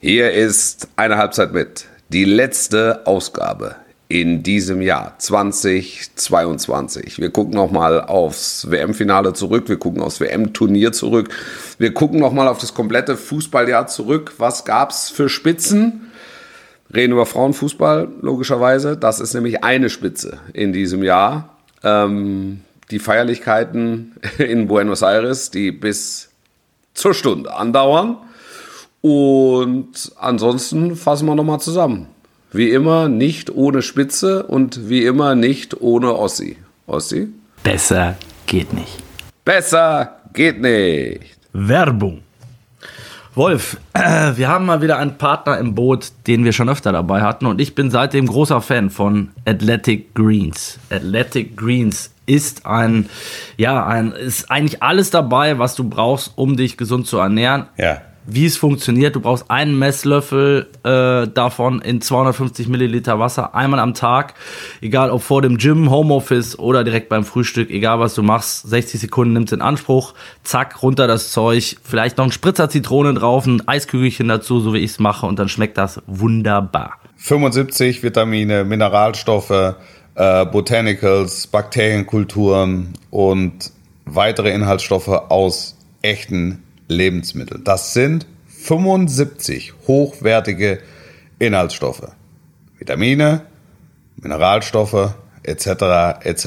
[0.00, 1.86] Hier ist eine Halbzeit mit.
[2.10, 3.74] Die letzte Ausgabe
[4.06, 7.18] in diesem Jahr 2022.
[7.18, 11.30] Wir gucken nochmal aufs WM-Finale zurück, wir gucken aufs WM-Turnier zurück,
[11.78, 14.34] wir gucken nochmal auf das komplette Fußballjahr zurück.
[14.38, 16.12] Was gab's für Spitzen?
[16.94, 18.96] Reden über Frauenfußball, logischerweise.
[18.96, 21.56] Das ist nämlich eine Spitze in diesem Jahr.
[21.82, 22.60] Ähm,
[22.92, 26.28] die Feierlichkeiten in Buenos Aires, die bis
[26.94, 28.18] zur Stunde andauern.
[29.00, 32.06] Und ansonsten fassen wir nochmal zusammen.
[32.50, 36.56] Wie immer nicht ohne Spitze und wie immer nicht ohne Ossi.
[36.86, 37.28] Ossi?
[37.62, 38.16] Besser
[38.46, 39.02] geht nicht.
[39.44, 41.38] Besser geht nicht.
[41.52, 42.22] Werbung.
[43.34, 47.20] Wolf, äh, wir haben mal wieder einen Partner im Boot, den wir schon öfter dabei
[47.20, 50.78] hatten und ich bin seitdem großer Fan von Athletic Greens.
[50.90, 53.08] Athletic Greens ist ein,
[53.56, 57.66] ja, ein, ist eigentlich alles dabei, was du brauchst, um dich gesund zu ernähren.
[57.76, 59.16] Ja wie es funktioniert.
[59.16, 64.34] Du brauchst einen Messlöffel äh, davon in 250 Milliliter Wasser einmal am Tag.
[64.82, 68.68] Egal ob vor dem Gym, Homeoffice oder direkt beim Frühstück, egal was du machst.
[68.68, 70.14] 60 Sekunden nimmt in Anspruch.
[70.44, 71.76] Zack, runter das Zeug.
[71.82, 75.24] Vielleicht noch ein Spritzer Zitrone drauf, ein Eiskügelchen dazu, so wie ich es mache.
[75.24, 76.98] Und dann schmeckt das wunderbar.
[77.16, 79.74] 75 Vitamine, Mineralstoffe,
[80.14, 83.72] äh, Botanicals, Bakterienkulturen und
[84.04, 87.60] weitere Inhaltsstoffe aus echten Lebensmittel.
[87.62, 90.80] Das sind 75 hochwertige
[91.38, 92.08] Inhaltsstoffe.
[92.78, 93.42] Vitamine,
[94.16, 95.66] Mineralstoffe etc.
[96.24, 96.44] etc.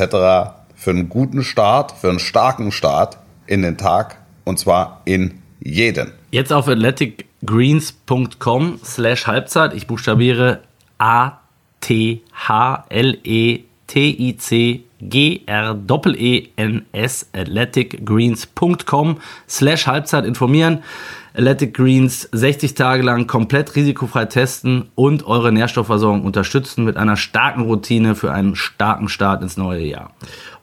[0.76, 6.12] für einen guten Start, für einen starken Start in den Tag und zwar in jeden.
[6.32, 9.74] Jetzt auf athleticgreens.com slash Halbzeit.
[9.74, 10.60] Ich buchstabiere
[10.98, 11.38] A
[15.10, 20.84] T H L E T I C G-R-E-E-N-S athleticgreens.com slash Halbzeit informieren.
[21.34, 27.62] Athletic Greens 60 Tage lang komplett risikofrei testen und eure Nährstoffversorgung unterstützen mit einer starken
[27.62, 30.12] Routine für einen starken Start ins neue Jahr.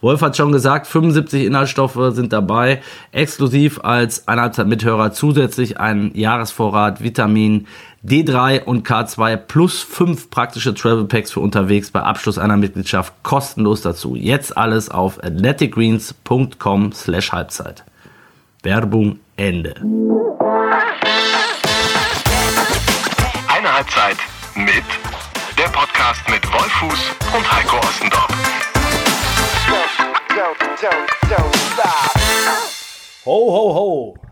[0.02, 2.82] Wolf hat schon gesagt, 75 Inhaltsstoffe sind dabei,
[3.12, 7.66] exklusiv als Einhalbzeit-Mithörer zusätzlich ein Jahresvorrat Vitamin
[8.04, 13.82] D3 und K2 plus 5 praktische Travel Packs für unterwegs bei Abschluss einer Mitgliedschaft kostenlos
[13.82, 14.14] dazu.
[14.14, 17.84] Jetzt alles auf athleticgreens.com slash Halbzeit.
[18.62, 19.74] Werbung Ende.
[23.48, 24.18] Eine Halbzeit
[24.54, 24.84] mit
[25.58, 28.28] der Podcast mit Wolfuß und Heiko Ostendorf.
[33.24, 34.27] Ho, ho, ho.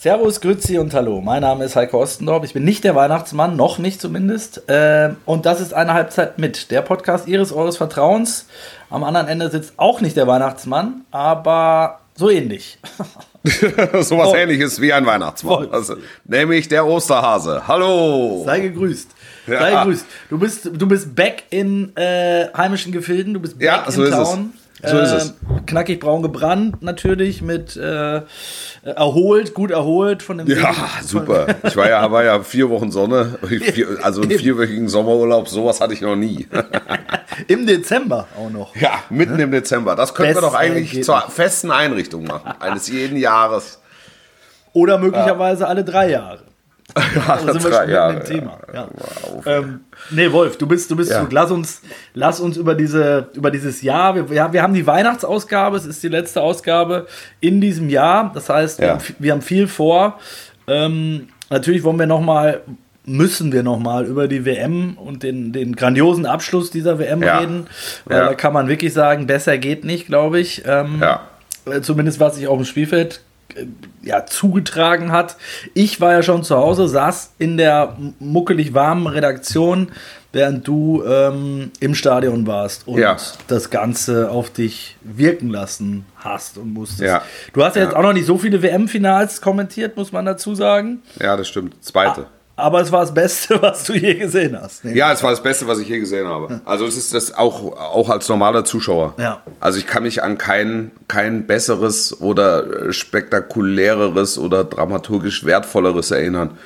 [0.00, 1.20] Servus, Grüezi und Hallo.
[1.20, 2.44] Mein Name ist Heiko Ostendorf.
[2.44, 4.70] Ich bin nicht der Weihnachtsmann, noch nicht zumindest.
[4.70, 6.70] Äh, und das ist eine Halbzeit mit.
[6.70, 8.46] Der Podcast Ihres, Eures Vertrauens.
[8.90, 12.78] Am anderen Ende sitzt auch nicht der Weihnachtsmann, aber so ähnlich.
[13.42, 14.36] so was oh.
[14.36, 15.68] ähnliches wie ein Weihnachtsmann.
[15.72, 17.66] Also, nämlich der Osterhase.
[17.66, 18.44] Hallo.
[18.44, 19.10] Sei gegrüßt.
[19.48, 19.58] Ja.
[19.58, 20.06] Sei gegrüßt.
[20.30, 23.34] Du bist, du bist back in äh, heimischen Gefilden.
[23.34, 24.52] Du bist back ja, so in Town.
[24.54, 24.67] Es.
[24.82, 25.28] So ist es.
[25.28, 28.22] Ähm, knackig braun gebrannt natürlich mit äh,
[28.82, 30.46] erholt, gut erholt von dem.
[30.46, 30.76] Ja, Leben.
[31.02, 31.46] super.
[31.64, 33.38] Ich war ja, war ja vier Wochen Sonne,
[34.02, 36.46] also einen vierwöchigen Sommerurlaub, sowas hatte ich noch nie.
[37.48, 38.74] Im Dezember auch noch.
[38.76, 39.44] Ja, mitten ne?
[39.44, 39.94] im Dezember.
[39.94, 43.80] Das könnten wir doch eigentlich zur festen Einrichtung machen, eines jeden Jahres.
[44.72, 45.68] Oder möglicherweise ja.
[45.68, 46.40] alle drei Jahre.
[47.14, 48.58] Ja, also sind wir schon Jahre, mit dem Thema.
[48.72, 48.88] Ja.
[49.44, 49.58] Ja.
[49.58, 51.26] Ähm, nee, Wolf, du bist, du bist ja.
[51.30, 51.82] Lass uns,
[52.14, 54.14] lass uns über diese, über dieses Jahr.
[54.14, 55.76] Wir, ja, wir haben die Weihnachtsausgabe.
[55.76, 57.06] Es ist die letzte Ausgabe
[57.40, 58.30] in diesem Jahr.
[58.34, 60.18] Das heißt, wir, haben, wir haben viel vor.
[60.66, 62.62] Ähm, natürlich wollen wir noch mal,
[63.04, 67.66] müssen wir noch mal über die WM und den, den grandiosen Abschluss dieser WM reden.
[68.04, 70.62] Weil da kann man wirklich sagen, besser geht nicht, glaube ich.
[70.66, 71.28] Ähm, ja.
[71.66, 73.20] Äh, zumindest was sich auf dem Spielfeld
[74.02, 75.36] ja, zugetragen hat.
[75.74, 79.90] Ich war ja schon zu Hause, saß in der muckelig warmen Redaktion,
[80.32, 83.16] während du ähm, im Stadion warst und ja.
[83.46, 87.02] das Ganze auf dich wirken lassen hast und musstest.
[87.02, 87.22] Ja.
[87.52, 90.54] Du hast ja, ja jetzt auch noch nicht so viele WM-Finals kommentiert, muss man dazu
[90.54, 91.02] sagen.
[91.20, 91.82] Ja, das stimmt.
[91.82, 92.26] Zweite.
[92.26, 94.84] Ah, aber es war das Beste, was du je gesehen hast.
[94.84, 96.60] Ja, es war das Beste, was ich je gesehen habe.
[96.64, 99.14] Also es ist das auch, auch als normaler Zuschauer.
[99.16, 99.42] Ja.
[99.60, 106.58] Also ich kann mich an kein, kein besseres oder spektakuläreres oder dramaturgisch wertvolleres erinnern.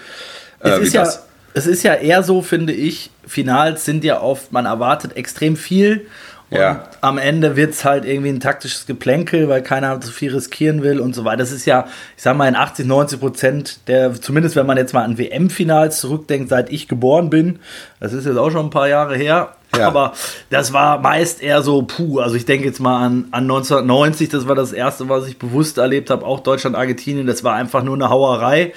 [0.60, 1.08] Äh, es, ist ja,
[1.54, 6.06] es ist ja eher so, finde ich, Finals sind ja oft, man erwartet extrem viel
[6.52, 6.84] und ja.
[7.00, 11.00] am Ende wird es halt irgendwie ein taktisches Geplänkel, weil keiner zu viel riskieren will
[11.00, 11.38] und so weiter.
[11.38, 14.92] Das ist ja, ich sag mal, in 80, 90 Prozent der, zumindest wenn man jetzt
[14.92, 17.58] mal an WM-Finals zurückdenkt, seit ich geboren bin,
[18.00, 19.86] das ist jetzt auch schon ein paar Jahre her, ja.
[19.88, 20.12] Aber
[20.50, 24.46] das war meist eher so, puh, also ich denke jetzt mal an, an 1990, das
[24.46, 27.94] war das erste, was ich bewusst erlebt habe, auch Deutschland, Argentinien, das war einfach nur
[27.94, 28.74] eine Hauerei.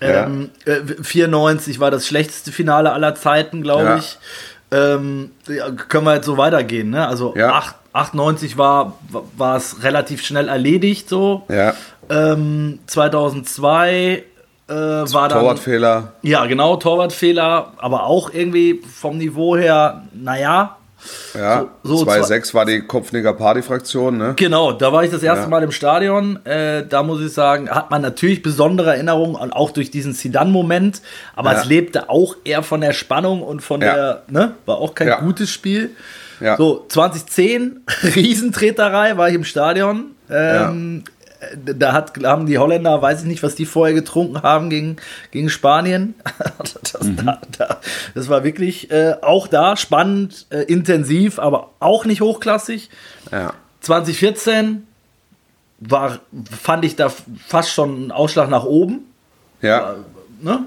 [0.00, 3.96] Ähm, äh, 94 war das schlechteste Finale aller Zeiten, glaube Ja.
[3.96, 4.18] ich.
[4.72, 5.30] Ähm,
[5.88, 7.06] können wir jetzt so weitergehen, ne?
[7.06, 7.52] Also Ja.
[7.52, 8.94] 8, 98 war
[9.36, 11.44] war es relativ schnell erledigt so.
[11.48, 11.74] Ja.
[12.10, 14.24] Ähm, 2002
[14.68, 16.12] äh, war dann Torwartfehler.
[16.22, 20.76] ja genau Torwartfehler, aber auch irgendwie vom Niveau her, naja,
[21.34, 21.66] Ja.
[21.82, 24.32] So- so 2-6 war die Kopfnicker Party-Fraktion, ne?
[24.36, 25.48] Genau, da war ich das erste Ja.
[25.48, 26.44] Mal im Stadion.
[26.44, 31.02] Äh, da muss ich sagen, hat man natürlich besondere Erinnerungen, und auch durch diesen Zidane-Moment.
[31.34, 31.60] Aber Ja.
[31.60, 33.94] es lebte auch eher von der Spannung und von Ja.
[33.94, 35.20] der, ne, war auch kein Ja.
[35.20, 35.90] gutes Spiel.
[36.40, 36.56] Ja.
[36.56, 40.06] So, 2010, Riesentreterei, war ich im Stadion.
[40.30, 41.04] Ähm,
[41.78, 44.96] Da hat, haben die Holländer, weiß ich nicht, was die vorher getrunken haben gegen,
[45.30, 46.14] gegen Spanien.
[46.92, 47.16] Das, Mhm.
[47.24, 47.80] da, da,
[48.14, 52.88] das war wirklich äh, auch da spannend, äh, intensiv, aber auch nicht hochklassig.
[53.30, 53.52] Ja.
[53.80, 54.86] 2014
[55.80, 56.18] war,
[56.62, 57.10] fand ich da
[57.46, 59.00] fast schon einen Ausschlag nach oben.
[59.62, 59.94] Ja.
[60.40, 60.60] Ne?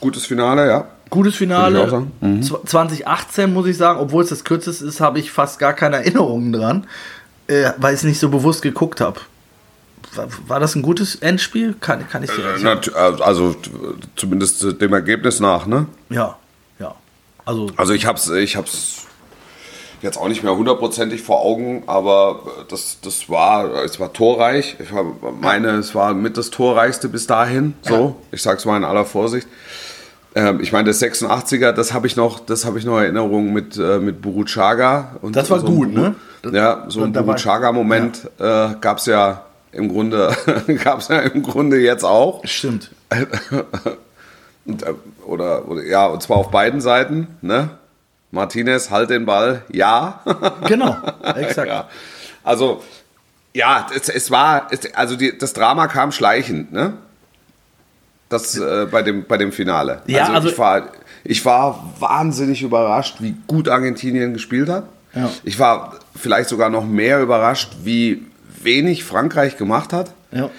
[0.00, 0.86] Gutes Finale, ja.
[1.10, 2.06] Gutes Finale.
[2.20, 2.40] Mhm.
[2.40, 5.96] Zw- 2018 muss ich sagen, obwohl es das kürzeste ist, habe ich fast gar keine
[5.96, 6.86] Erinnerungen dran,
[7.46, 9.20] äh, weil ich es nicht so bewusst geguckt habe.
[10.14, 11.74] War, war das ein gutes Endspiel?
[11.80, 12.42] Kann, kann ich dir
[12.94, 13.70] Äh, Also t-
[14.16, 15.86] zumindest dem Ergebnis nach, ne?
[16.10, 16.36] Ja,
[16.78, 16.94] ja.
[17.44, 19.02] Also, Also ich hab's, ich hab's
[20.02, 24.76] jetzt auch nicht mehr hundertprozentig vor Augen, aber das, das war, es war torreich.
[24.78, 24.88] Ich
[25.40, 27.74] meine, es war mit das torreichste bis dahin.
[27.82, 29.48] So, ich sag's mal in aller Vorsicht.
[30.36, 33.76] Ähm, ich meine, das 86er, das habe ich noch, das habe ich noch Erinnerungen mit
[33.78, 36.16] äh, mit Buruchaga und Das war so gut, ne?
[36.52, 40.34] Ja, so ein Da war- Buruchaga-Moment äh, gab's ja im Grunde,
[40.84, 42.44] gab's ja im Grunde jetzt auch.
[42.46, 42.90] stimmt.
[44.66, 44.94] Und, äh,
[45.26, 47.68] oder, oder ja, und zwar auf beiden Seiten, ne?
[48.30, 50.20] Martinez, halt den Ball, ja.
[50.66, 50.96] Genau,
[51.34, 51.68] exakt.
[51.68, 51.88] ja.
[52.42, 52.82] Also,
[53.52, 56.94] ja, es, es war, es, also die, das Drama kam schleichend, ne?
[58.30, 60.00] Das äh, bei, dem, bei dem Finale.
[60.06, 60.88] Ja, also- ich, war,
[61.24, 64.84] ich war wahnsinnig überrascht, wie gut Argentinien gespielt hat.
[65.14, 65.30] Ja.
[65.44, 68.24] Ich war vielleicht sogar noch mehr überrascht, wie
[68.64, 70.12] wenig Frankreich gemacht hat.
[70.32, 70.50] Ja.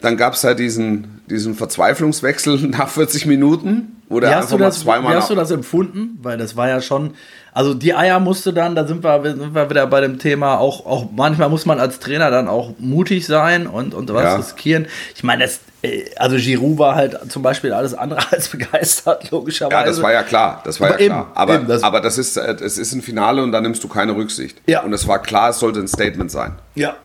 [0.00, 4.80] Dann gab es ja diesen, diesen Verzweiflungswechsel nach 40 Minuten, wo der einfach mal das,
[4.80, 6.18] zweimal wie hast du das empfunden?
[6.22, 7.14] Weil das war ja schon,
[7.52, 10.84] also die Eier musste dann, da sind wir, sind wir wieder bei dem Thema, auch,
[10.86, 14.36] auch manchmal muss man als Trainer dann auch mutig sein und, und was Ja.
[14.36, 14.86] riskieren.
[15.14, 19.76] Ich meine, das, äh, also Giroud war halt zum Beispiel alles andere als begeistert, logischerweise.
[19.82, 21.30] Ja, das war ja klar, das war Aber ja eben, klar.
[21.34, 23.88] Aber, eben, das- aber das ist, äh, es ist ein Finale und da nimmst du
[23.88, 24.60] keine Rücksicht.
[24.66, 24.82] Ja.
[24.82, 26.56] Und es war klar, es sollte ein Statement sein.
[26.74, 26.96] Ja.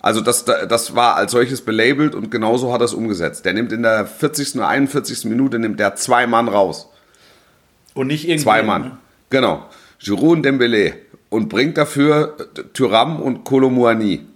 [0.00, 3.44] Also das, das war als solches belabelt und genauso hat er es umgesetzt.
[3.44, 4.56] Der nimmt in der 40.
[4.56, 5.26] oder 41.
[5.26, 6.88] Minute nimmt der zwei Mann raus.
[7.92, 8.42] Und nicht irgendwie.
[8.42, 8.98] Zwei Mann.
[9.28, 9.68] Genau.
[9.98, 10.94] Giroud und Dembélé.
[11.28, 14.26] Und bringt dafür äh, Thuram und Kolomuani.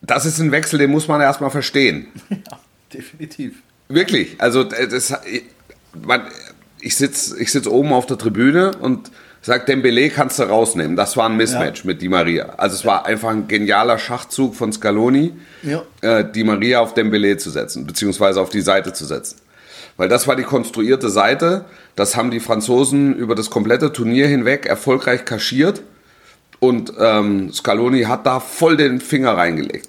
[0.00, 2.08] Das ist ein Wechsel, den muss man erstmal verstehen.
[2.30, 2.58] Ja,
[2.92, 3.62] definitiv.
[3.88, 4.36] Wirklich.
[4.38, 5.12] Also äh, das,
[6.02, 6.22] man,
[6.80, 9.10] ich sitze ich sitz oben auf der Tribüne und
[9.46, 10.96] sage, Dembele kannst du rausnehmen.
[10.96, 12.54] Das war ein Mismatch mit Di Maria.
[12.56, 15.32] Also es war einfach ein genialer Schachzug von Scaloni,
[15.62, 15.82] Ja.
[16.00, 19.36] äh, Di Maria auf Dembele zu setzen, beziehungsweise auf die Seite zu setzen.
[19.96, 21.64] Weil das war die konstruierte Seite.
[21.94, 25.82] Das haben die Franzosen über das komplette Turnier hinweg erfolgreich kaschiert.
[26.58, 29.88] Und ähm, Scaloni hat da voll den Finger reingelegt.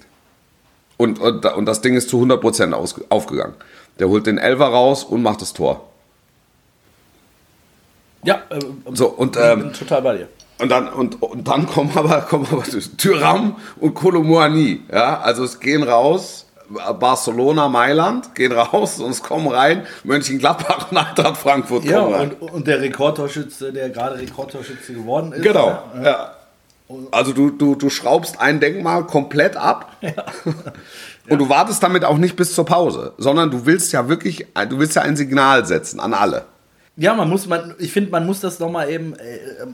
[0.98, 3.54] Und, und, und das Ding ist zu 100% aus, aufgegangen.
[3.98, 5.85] Der holt den Elfer raus und macht das Tor.
[8.26, 8.58] Ja, äh,
[8.92, 10.28] So, und, ich ähm, bin total bei dir.
[10.58, 12.64] Und dann, und, und dann kommen aber, kommen aber
[12.98, 14.82] Tyram und Kolomuani.
[14.92, 16.46] Ja, also es gehen raus,
[16.98, 22.32] Barcelona, Mailand gehen raus und es kommen rein, Mönchengladbach und Eintracht Frankfurt Ja, kommen rein.
[22.40, 25.42] und, und der Rekordtorschütze, der gerade Rekordtorschütze geworden ist.
[25.42, 26.02] Genau, Ja.
[26.02, 26.32] ja.
[27.10, 29.96] Also du, du, du schraubst ein Denkmal komplett ab
[31.28, 34.78] und du wartest damit auch nicht bis zur Pause, sondern du willst ja wirklich, du
[34.78, 36.44] willst ja ein Signal setzen an alle.
[36.98, 39.66] Ja, man muss, man, ich finde, man muss das nochmal eben, äh, äh,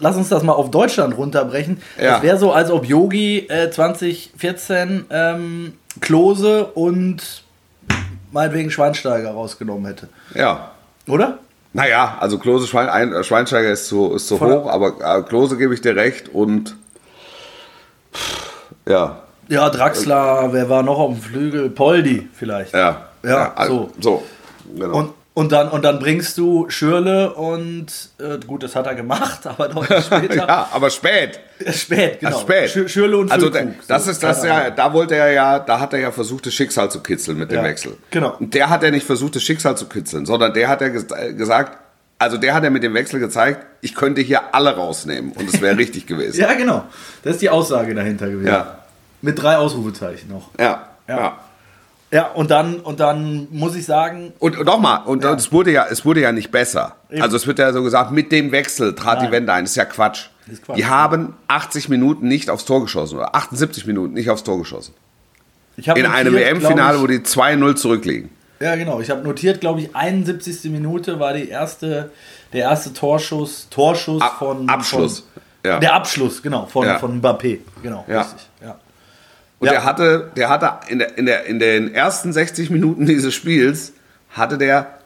[0.00, 1.80] lass uns das mal auf Deutschland runterbrechen.
[2.02, 2.16] Ja.
[2.16, 7.44] Es wäre so, als ob Yogi äh, 2014 ähm, Klose und
[8.32, 10.08] meinetwegen Schweinsteiger rausgenommen hätte.
[10.34, 10.72] Ja.
[11.06, 11.38] Oder?
[11.74, 15.22] Naja, also Klose Schwein, ein, äh, Schweinsteiger ist zu, ist zu Voll- hoch, aber äh,
[15.22, 16.74] Klose gebe ich dir recht und
[18.86, 21.70] ja, Ja, Draxler, wer war noch auf dem Flügel?
[21.70, 22.74] Poldi vielleicht.
[22.74, 24.22] ja, Ja, also, so.
[24.74, 24.98] Genau.
[24.98, 27.86] Und, und, dann, und dann bringst du Schürle und,
[28.18, 30.34] äh, gut, das hat er gemacht, aber deutlich später.
[30.34, 31.38] ja, aber spät.
[31.72, 32.36] Spät, genau.
[32.36, 32.70] Ach, spät.
[32.70, 33.74] Schür- Schürle und also Füllkrug.
[33.86, 34.72] da- das So, ist das keine ja, Ahnung.
[34.76, 37.58] da wollte er ja, da hat er ja versucht, das Schicksal zu kitzeln mit dem
[37.58, 37.96] Ja, Wechsel.
[38.10, 38.34] genau.
[38.40, 41.06] Und der hat ja nicht versucht, das Schicksal zu kitzeln, sondern der hat ja ges
[41.16, 41.78] äh, gesagt,
[42.18, 45.60] also der hat ja mit dem Wechsel gezeigt, ich könnte hier alle rausnehmen und es
[45.60, 46.40] wäre richtig gewesen.
[46.40, 46.84] Ja, genau.
[47.22, 48.48] Das ist die Aussage dahinter gewesen.
[48.48, 48.78] Ja.
[49.22, 50.50] Mit drei Ausrufezeichen noch.
[50.58, 51.16] Ja, Ja.
[51.16, 51.38] ja.
[52.10, 54.32] Ja, und dann, und dann muss ich sagen.
[54.38, 55.34] Und, und nochmal, und ja.
[55.34, 56.96] es wurde ja, es wurde ja nicht besser.
[57.10, 57.20] Eben.
[57.20, 59.26] Also es wird ja so gesagt, mit dem Wechsel trat Nein.
[59.26, 59.64] die Wende ein.
[59.64, 60.28] Das ist ja Quatsch.
[60.50, 60.78] Ist Quatsch.
[60.78, 64.94] Die haben 80 Minuten nicht aufs Tor geschossen oder 78 Minuten nicht aufs Tor geschossen.
[65.76, 68.30] In einem WM-Finale, wo die 2-0 zurückliegen.
[68.58, 69.00] Ja, genau.
[69.00, 70.70] Ich habe notiert, glaube ich, 71.
[70.72, 72.10] Minute war die erste,
[72.52, 74.68] der erste Torschuss, Torschuss Ab, von.
[74.68, 75.20] Abschluss.
[75.20, 75.78] Von, ja.
[75.78, 76.98] Der Abschluss, genau, von, ja.
[76.98, 77.58] von Mbappé.
[77.82, 78.22] Genau, ja.
[78.22, 78.48] richtig.
[78.62, 78.76] Ja.
[79.60, 79.72] Und ja.
[79.72, 83.92] der hatte, der hatte in, der, in, der, in den ersten 60 Minuten dieses Spiels,
[84.30, 84.98] hatte der,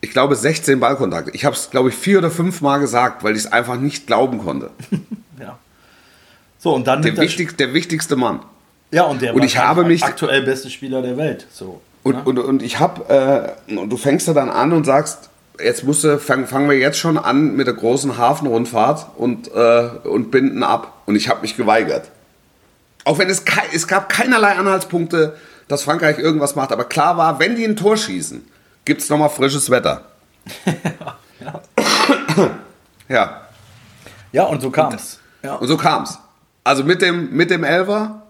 [0.00, 1.30] ich glaube, 16 Ballkontakte.
[1.32, 4.06] Ich habe es, glaube ich, vier oder fünf Mal gesagt, weil ich es einfach nicht
[4.06, 4.70] glauben konnte.
[5.40, 5.58] ja.
[6.58, 7.02] So, und dann.
[7.02, 8.40] Der, wichtig, der wichtigste Mann.
[8.90, 11.46] Ja, und der und ich habe mich aktuell beste Spieler der Welt.
[11.52, 11.80] So.
[12.02, 12.22] Und, ja?
[12.22, 15.28] und, und ich habe, äh, du fängst da dann an und sagst,
[15.62, 19.88] jetzt musst du, fang, fangen wir jetzt schon an mit der großen Hafenrundfahrt und, äh,
[20.04, 21.02] und binden ab.
[21.06, 22.10] Und ich habe mich geweigert.
[23.08, 25.34] Auch wenn es, es gab keinerlei Anhaltspunkte,
[25.66, 26.72] dass Frankreich irgendwas macht.
[26.72, 28.46] Aber klar war, wenn die ein Tor schießen,
[28.84, 30.02] gibt es nochmal frisches Wetter.
[31.40, 31.62] ja.
[33.08, 33.40] ja.
[34.30, 35.20] Ja, und so kam es.
[35.42, 35.54] Ja.
[35.54, 36.18] Und so kam es.
[36.64, 38.26] Also mit dem, mit dem Elver,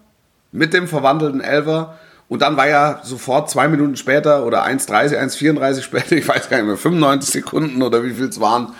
[0.53, 1.99] mit dem verwandelten Elver.
[2.29, 6.59] Und dann war ja sofort zwei Minuten später oder 1,30, 1,34 später, ich weiß gar
[6.59, 8.75] nicht mehr, 95 Sekunden oder wie viel es waren,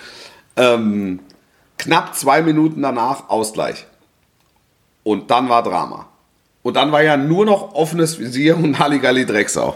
[0.55, 1.19] ähm,
[1.77, 3.88] knapp zwei Minuten danach Ausgleich.
[5.09, 6.07] Und dann war Drama.
[6.63, 9.75] Und dann war ja nur noch offenes Visier und Halligalli Drecksau.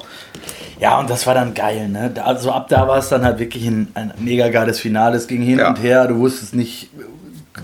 [0.78, 2.12] Ja, und das war dann geil, ne?
[2.22, 5.16] Also ab da war es dann halt wirklich ein, ein mega geiles Finale.
[5.16, 5.70] Es ging hin ja.
[5.70, 6.90] und her, du wusstest nicht,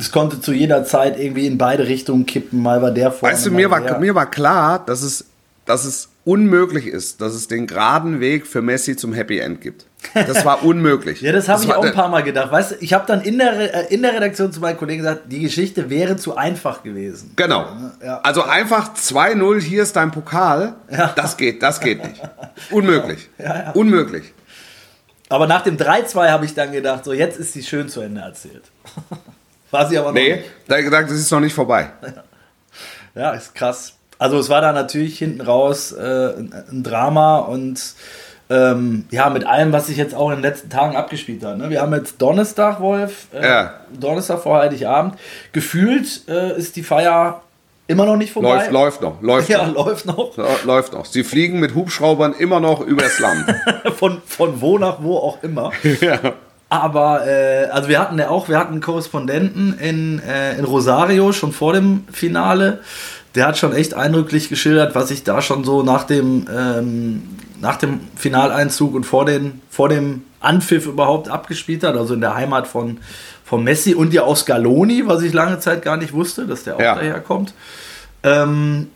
[0.00, 2.62] es konnte zu jeder Zeit irgendwie in beide Richtungen kippen.
[2.62, 3.34] Mal war der vorne.
[3.34, 5.26] Weißt du, mir war, mir war klar, dass es,
[5.66, 9.84] dass es unmöglich ist, dass es den geraden Weg für Messi zum Happy End gibt.
[10.14, 11.20] Das war unmöglich.
[11.20, 12.50] ja, das habe ich auch ein paar Mal gedacht.
[12.50, 15.22] Weißt du, ich habe dann in der, äh, in der Redaktion zu meinen Kollegen gesagt,
[15.26, 17.32] die Geschichte wäre zu einfach gewesen.
[17.36, 17.66] Genau.
[18.02, 18.20] Ja.
[18.20, 20.76] Also einfach 2-0, hier ist dein Pokal.
[20.90, 21.12] Ja.
[21.14, 22.20] Das geht, das geht nicht.
[22.70, 23.28] Unmöglich.
[23.38, 24.32] Ja, Unmöglich.
[25.28, 28.22] Aber nach dem 3-2 habe ich dann gedacht, so jetzt ist sie schön zu Ende
[28.22, 28.62] erzählt.
[29.70, 30.50] War sie aber noch nee, nicht.
[30.66, 31.90] da gedacht, es ist noch nicht vorbei.
[33.14, 33.94] Ja, ist krass.
[34.18, 37.94] Also es war da natürlich hinten raus äh, ein, ein Drama und
[38.50, 41.58] ähm, ja, mit allem, was sich jetzt auch in den letzten Tagen abgespielt hat.
[41.58, 41.68] Ne?
[41.70, 43.74] Wir haben jetzt Donnerstag, Wolf, äh, ja.
[43.98, 45.14] Donnerstag vor Heiligabend.
[45.52, 47.42] Gefühlt äh, ist die Feier
[47.86, 48.68] immer noch nicht vorbei.
[48.70, 49.86] Läuft, läuft noch, läuft ja, noch.
[49.86, 50.64] läuft noch.
[50.64, 51.04] Läuft noch.
[51.04, 53.54] Sie fliegen mit Hubschraubern immer noch übers Land.
[53.96, 55.72] von, von wo nach wo auch immer.
[56.00, 56.18] ja.
[56.70, 61.32] Aber äh, also wir hatten ja auch, wir hatten einen Korrespondenten in, äh, in Rosario
[61.32, 62.80] schon vor dem Finale.
[63.34, 67.22] Der hat schon echt eindrücklich geschildert, was sich da schon so nach dem ähm,
[67.60, 72.34] nach dem Finaleinzug und vor, den, vor dem Anpfiff überhaupt abgespielt hat, also in der
[72.34, 72.98] Heimat von,
[73.44, 76.76] von Messi und ja auch Scaloni, was ich lange Zeit gar nicht wusste, dass der
[76.76, 76.94] auch ja.
[76.94, 77.54] daherkommt.
[78.22, 78.88] Ähm,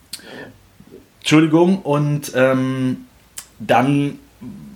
[1.19, 3.05] Entschuldigung, und ähm,
[3.59, 4.19] dann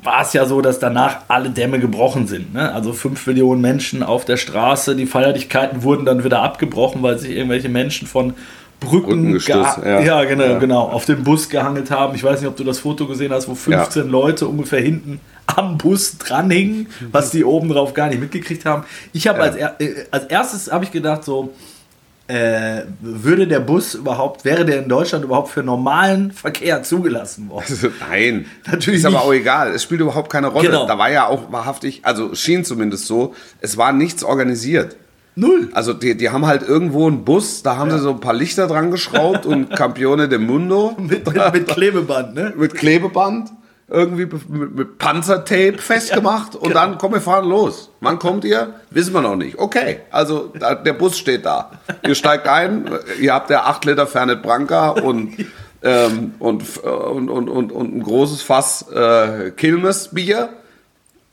[0.03, 2.53] war es ja so, dass danach alle Dämme gebrochen sind.
[2.53, 2.73] Ne?
[2.73, 7.31] Also 5 Millionen Menschen auf der Straße, die Feierlichkeiten wurden dann wieder abgebrochen, weil sich
[7.31, 8.33] irgendwelche Menschen von
[8.79, 9.99] Brücken, ja.
[9.99, 10.23] ja.
[10.25, 10.59] genau, ja.
[10.59, 12.15] genau, auf dem Bus gehangelt haben.
[12.15, 14.09] Ich weiß nicht, ob du das Foto gesehen hast, wo 15 ja.
[14.09, 18.83] Leute ungefähr hinten am Bus dranhingen, was die oben drauf gar nicht mitgekriegt haben.
[19.13, 21.53] Ich habe als, äh, als erstes habe ich gedacht so,
[22.27, 27.65] äh, würde der Bus überhaupt, wäre der in Deutschland überhaupt für normalen Verkehr zugelassen worden?
[27.69, 28.99] Also, nein, natürlich.
[28.99, 29.71] Ist aber auch egal.
[29.71, 30.67] Es spielt überhaupt keine Rolle.
[30.67, 30.85] Genau.
[30.85, 34.97] Da war ja auch wahrhaftig, also schien zumindest so, es war nichts organisiert.
[35.37, 35.69] Null.
[35.73, 37.97] Also die, die haben halt irgendwo einen Bus, da haben ja.
[37.97, 40.95] sie so ein paar Lichter dran geschraubt und Campione del Mundo.
[40.97, 42.53] mit, mit, mit, Klebeband, ne?
[42.57, 43.51] Mit Klebeband.
[43.89, 46.81] Irgendwie mit, mit Panzertape festgemacht ja, und genau.
[46.81, 47.91] dann komm, wir fahren los.
[48.01, 48.73] Wann kommt ihr?
[48.89, 49.59] Wissen wir noch nicht.
[49.59, 51.71] Okay, also der Bus steht da.
[52.05, 52.89] Ihr steigt ein,
[53.21, 55.37] ihr habt ja 8 Liter Fernet Branca und,
[55.83, 60.49] ähm, und, und, und, und, und, ein großes Fass äh, Kilmes Bier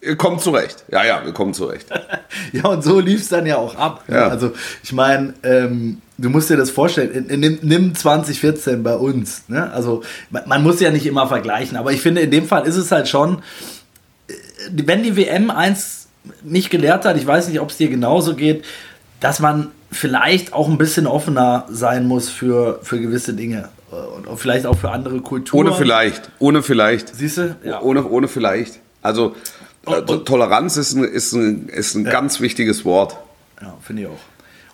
[0.05, 0.85] Ihr kommt zurecht.
[0.91, 1.89] Ja, ja, wir kommen zurecht.
[2.53, 4.05] ja, und so lief es dann ja auch ab.
[4.09, 4.17] Ne?
[4.17, 4.29] Ja.
[4.29, 9.45] Also, ich meine, ähm, du musst dir das vorstellen, nimm, nimm 2014 bei uns.
[9.49, 9.71] Ne?
[9.73, 12.77] Also, man, man, muss ja nicht immer vergleichen, aber ich finde, in dem Fall ist
[12.77, 13.39] es halt schon,
[14.29, 14.33] äh,
[14.71, 16.09] wenn die WM eins
[16.43, 18.65] mich gelehrt hat, ich weiß nicht, ob es dir genauso geht,
[19.21, 24.39] dass man vielleicht auch ein bisschen offener sein muss für, für gewisse Dinge äh, und
[24.39, 25.67] vielleicht auch für andere Kulturen.
[25.67, 27.15] Ohne vielleicht, ohne vielleicht.
[27.15, 27.57] Siehst du?
[27.65, 27.81] Ja.
[27.81, 28.81] Ohne, ohne vielleicht.
[29.03, 29.37] Also
[29.87, 32.11] und, und, äh, Toleranz ist ein, ist ein, ist ein ja.
[32.11, 33.17] ganz wichtiges Wort.
[33.61, 34.19] Ja, finde ich auch.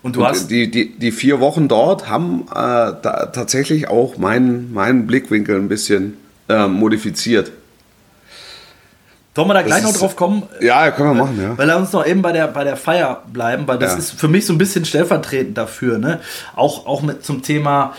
[0.03, 0.51] Und du und hast.
[0.51, 5.69] Die, die, die vier Wochen dort haben äh, da, tatsächlich auch meinen, meinen Blickwinkel ein
[5.69, 6.17] bisschen
[6.49, 7.53] äh, modifiziert.
[9.37, 10.43] Sollen wir da gleich das noch drauf kommen?
[10.61, 11.57] Ja, können wir machen, ja.
[11.57, 13.99] Weil wir uns noch eben bei der, bei der Feier bleiben, weil das ja.
[13.99, 15.99] ist für mich so ein bisschen stellvertretend dafür.
[15.99, 16.21] Ne?
[16.57, 17.95] Auch, auch mit zum Thema,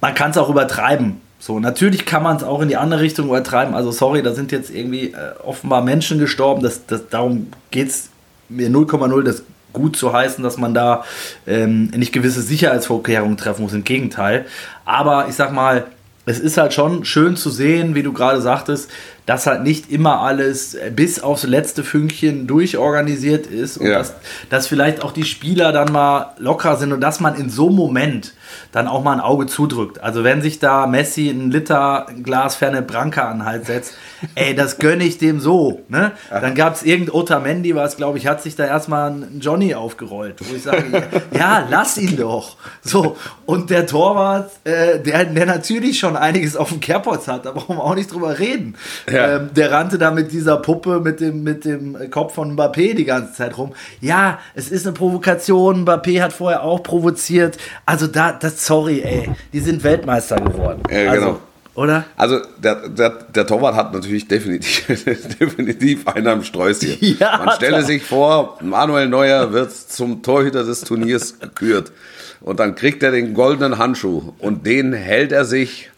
[0.00, 1.20] man kann es auch übertreiben.
[1.46, 3.74] So, natürlich kann man es auch in die andere Richtung übertreiben.
[3.74, 6.62] Also, sorry, da sind jetzt irgendwie äh, offenbar Menschen gestorben.
[6.62, 8.08] Das, das, darum geht es
[8.48, 9.42] mir 0,0 das
[9.74, 11.04] gut zu heißen, dass man da
[11.46, 13.74] ähm, nicht gewisse Sicherheitsvorkehrungen treffen muss.
[13.74, 14.46] Im Gegenteil.
[14.86, 15.84] Aber ich sag mal,
[16.24, 18.90] es ist halt schon schön zu sehen, wie du gerade sagtest,
[19.26, 23.98] dass halt nicht immer alles bis aufs letzte Fünkchen durchorganisiert ist und ja.
[23.98, 24.14] dass,
[24.50, 27.76] dass vielleicht auch die Spieler dann mal locker sind und dass man in so einem
[27.76, 28.34] Moment
[28.72, 30.02] dann auch mal ein Auge zudrückt.
[30.02, 33.94] Also wenn sich da Messi ein Liter Glas Ferne Branca an den Hals setzt,
[34.34, 35.82] ey, das gönne ich dem so.
[35.88, 36.12] Ne?
[36.30, 40.36] Dann gab es irgendein Otamendi, was glaube ich, hat sich da erstmal ein Johnny aufgerollt,
[40.40, 40.84] wo ich sage,
[41.38, 42.56] ja, lass ihn doch.
[42.82, 43.16] So,
[43.46, 47.76] und der Torwart, äh, der, der natürlich schon einiges auf dem Kerbholz hat, da brauchen
[47.76, 48.76] wir auch nicht drüber reden.
[49.14, 49.36] Ja.
[49.36, 53.04] Ähm, der rannte da mit dieser Puppe, mit dem, mit dem Kopf von Mbappé die
[53.04, 53.72] ganze Zeit rum.
[54.00, 57.56] Ja, es ist eine Provokation, Mbappé hat vorher auch provoziert.
[57.86, 60.82] Also da, das, sorry, ey, die sind Weltmeister geworden.
[60.90, 61.40] Ja, also, genau.
[61.76, 62.04] Oder?
[62.16, 64.86] Also der, der, der Torwart hat natürlich definitiv,
[65.40, 66.96] definitiv einen am Sträußchen.
[67.18, 67.82] Ja, Man stelle klar.
[67.82, 71.92] sich vor, Manuel Neuer wird zum Torhüter des Turniers gekürt.
[72.40, 75.90] Und dann kriegt er den goldenen Handschuh und den hält er sich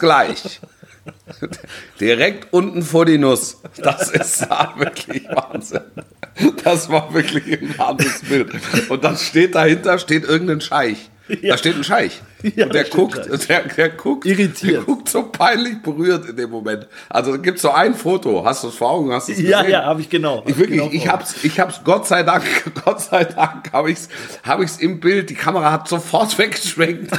[0.00, 0.60] gleich.
[2.00, 3.60] Direkt unten vor die Nuss.
[3.76, 5.82] Das ist wirklich Wahnsinn.
[6.62, 8.52] Das war wirklich ein Wahnsinnsbild.
[8.88, 11.10] Und dann steht dahinter, steht irgendein Scheich.
[11.28, 11.52] Ja.
[11.52, 12.20] Da steht ein Scheich.
[12.54, 14.74] Ja, und der guckt, der, der guckt, irritiert.
[14.74, 16.86] Der guckt so peinlich berührt in dem Moment.
[17.08, 18.44] Also da gibt es so ein Foto.
[18.44, 19.10] Hast du es vor Augen?
[19.10, 19.70] Hast ja, gesehen?
[19.70, 20.42] ja, habe ich genau.
[20.46, 22.44] Ich wirklich, genau ich hab's, ich hab's, Gott sei Dank,
[22.84, 24.10] Gott sei Dank habe ich's,
[24.42, 25.30] habe ich's im Bild.
[25.30, 27.10] Die Kamera hat sofort weggeschwenkt,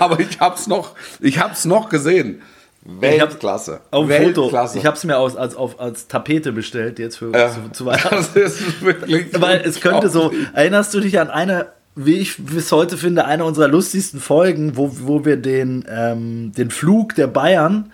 [0.00, 2.42] aber ich hab's noch, ich hab's noch gesehen.
[2.84, 3.80] Weltklasse.
[3.90, 4.74] Auf Weltklasse.
[4.74, 4.78] Foto.
[4.78, 7.86] Ich habe es mir aus, als, auf, als Tapete bestellt jetzt für ja, zu, zu
[7.86, 8.14] Weihnachten.
[8.34, 9.28] Das ist wirklich.
[9.40, 10.32] Weil es könnte so.
[10.52, 14.90] Erinnerst du dich an eine wie ich bis heute finde, eine unserer lustigsten Folgen, wo,
[15.02, 17.92] wo wir den, ähm, den Flug der Bayern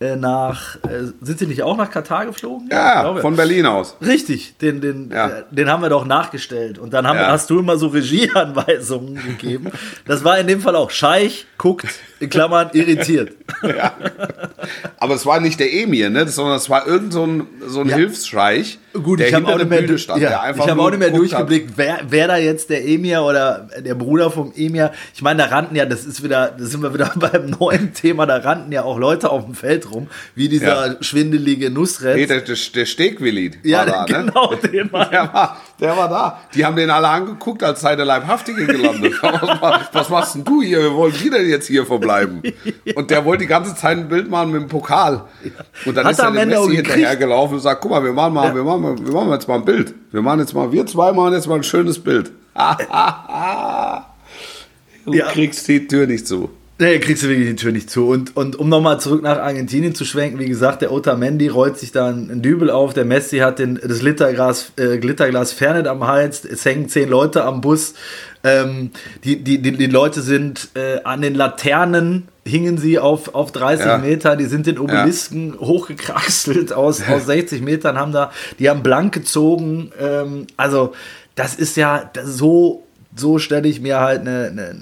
[0.00, 2.68] nach, äh, sind sie nicht auch nach Katar geflogen?
[2.70, 3.96] Ja, von Berlin aus.
[4.00, 5.28] Richtig, den, den, ja.
[5.28, 6.78] äh, den haben wir doch nachgestellt.
[6.78, 7.28] Und dann haben, ja.
[7.28, 9.72] hast du immer so Regieanweisungen gegeben.
[10.06, 11.86] Das war in dem Fall auch Scheich, guckt,
[12.20, 13.32] in Klammern, irritiert.
[13.62, 13.92] Ja.
[14.98, 16.28] Aber es war nicht der Emir, ne?
[16.28, 19.98] sondern es war irgend so ein, so ein Hilfsscheich Gut, ich habe auch nicht mehr,
[19.98, 23.68] stand, ja, ich hab auch nicht mehr durchgeblickt, wer, wer da jetzt der Emir oder
[23.78, 24.92] der Bruder vom Emir.
[25.14, 28.26] Ich meine, da rannten ja, das ist wieder, da sind wir wieder beim neuen Thema,
[28.26, 31.02] da rannten ja auch Leute auf dem Feld rum, wie dieser ja.
[31.02, 32.16] schwindelige Nussret.
[32.16, 33.58] Nee, der, der, der Stegwilid.
[33.62, 34.26] Ja, da, ne?
[34.26, 35.10] genau, den war.
[35.10, 35.60] Der, war.
[35.80, 36.40] Der war da.
[36.54, 39.14] Die haben den alle angeguckt, als sei der Leibhaftige gelandet.
[39.22, 40.80] was, was machst denn du hier?
[40.80, 42.42] Wir wollen wieder jetzt hier verbleiben.
[42.96, 45.24] Und der wollte die ganze Zeit ein Bild machen mit dem Pokal.
[45.86, 48.52] Und dann Hat ist er dem Messi hinterhergelaufen und sagt, guck mal, wir machen mal,
[48.54, 49.94] wir machen mal wir machen jetzt mal ein Bild.
[50.10, 52.32] Wir machen jetzt mal, wir zwei machen jetzt mal ein schönes Bild.
[55.04, 55.26] du ja.
[55.26, 56.50] kriegst die Tür nicht zu.
[56.80, 58.06] Nee, kriegst du wirklich die Tür nicht zu.
[58.06, 61.90] Und, und um nochmal zurück nach Argentinien zu schwenken, wie gesagt, der Otamendi rollt sich
[61.90, 66.44] da einen Dübel auf, der Messi hat den, das Glitterglas, äh, Glitterglas Fernet am Hals,
[66.44, 67.94] es hängen zehn Leute am Bus.
[68.44, 68.92] Ähm,
[69.24, 73.84] die, die, die, die Leute sind äh, an den Laternen, hingen sie auf, auf 30
[73.84, 73.98] ja.
[73.98, 75.66] Meter, die sind den Obelisken ja.
[75.66, 79.90] hochgekraxelt aus, aus 60 Metern, haben da, die haben blank gezogen.
[80.00, 80.92] Ähm, also,
[81.34, 82.84] das ist ja so,
[83.16, 84.76] so stelle ich mir halt eine, eine,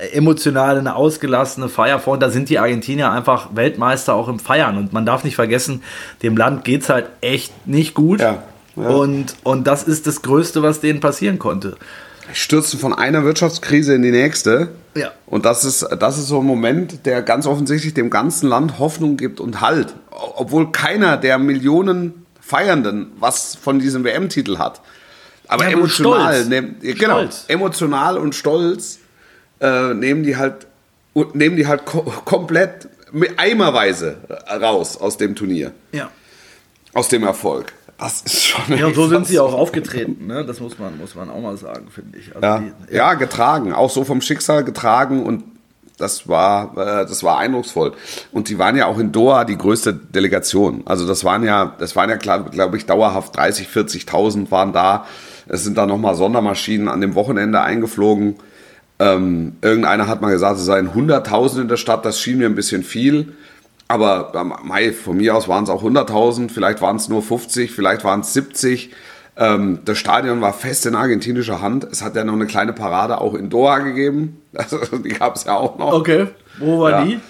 [0.00, 2.14] eine emotionale, eine ausgelassene Feier vor.
[2.14, 4.78] Und da sind die Argentinier einfach Weltmeister auch im Feiern.
[4.78, 5.82] Und man darf nicht vergessen,
[6.22, 8.20] dem Land geht es halt echt nicht gut.
[8.20, 8.42] Ja,
[8.76, 8.88] ja.
[8.88, 11.76] Und, und das ist das Größte, was denen passieren konnte.
[12.32, 14.68] Stürzen von einer Wirtschaftskrise in die nächste.
[14.94, 15.10] Ja.
[15.26, 19.16] Und das ist, das ist so ein Moment, der ganz offensichtlich dem ganzen Land Hoffnung
[19.16, 19.94] gibt und Halt.
[20.10, 24.80] Obwohl keiner der Millionen Feiernden was von diesem WM-Titel hat.
[25.46, 28.99] Aber ja, emotional, ne, genau, emotional und stolz
[29.60, 30.66] äh, nehmen die halt
[31.34, 32.88] nehmen die halt ko komplett
[33.36, 34.18] eimerweise
[34.48, 35.72] raus aus dem Turnier.
[35.92, 36.10] Ja.
[36.94, 37.72] Aus dem Erfolg.
[37.98, 38.78] Das ist schon.
[38.78, 40.44] Ja, und so sind sie auch aufgetreten, ne?
[40.44, 42.34] Das muss man, muss man auch mal sagen, finde ich.
[42.34, 42.58] Also ja.
[42.58, 43.10] Die, ja.
[43.10, 43.74] ja, getragen.
[43.74, 45.44] Auch so vom Schicksal getragen und
[45.98, 47.92] das war, äh, das war eindrucksvoll.
[48.32, 50.82] Und die waren ja auch in Doha die größte Delegation.
[50.86, 55.06] Also das waren ja, das waren ja, glaube ich, dauerhaft 30, 40.000 waren da.
[55.46, 58.36] Es sind da nochmal Sondermaschinen an dem Wochenende eingeflogen.
[59.00, 62.54] Ähm, irgendeiner hat mal gesagt, es seien 100.000 in der Stadt, das schien mir ein
[62.54, 63.32] bisschen viel.
[63.88, 64.30] Aber
[64.62, 68.20] Mai, von mir aus waren es auch 100.000, vielleicht waren es nur 50, vielleicht waren
[68.20, 68.90] es 70.
[69.36, 71.84] Ähm, das Stadion war fest in argentinischer Hand.
[71.90, 74.36] Es hat ja noch eine kleine Parade auch in Doha gegeben.
[74.52, 75.92] Also, die gab es ja auch noch.
[75.92, 76.26] Okay,
[76.58, 77.04] wo war ja.
[77.04, 77.20] die?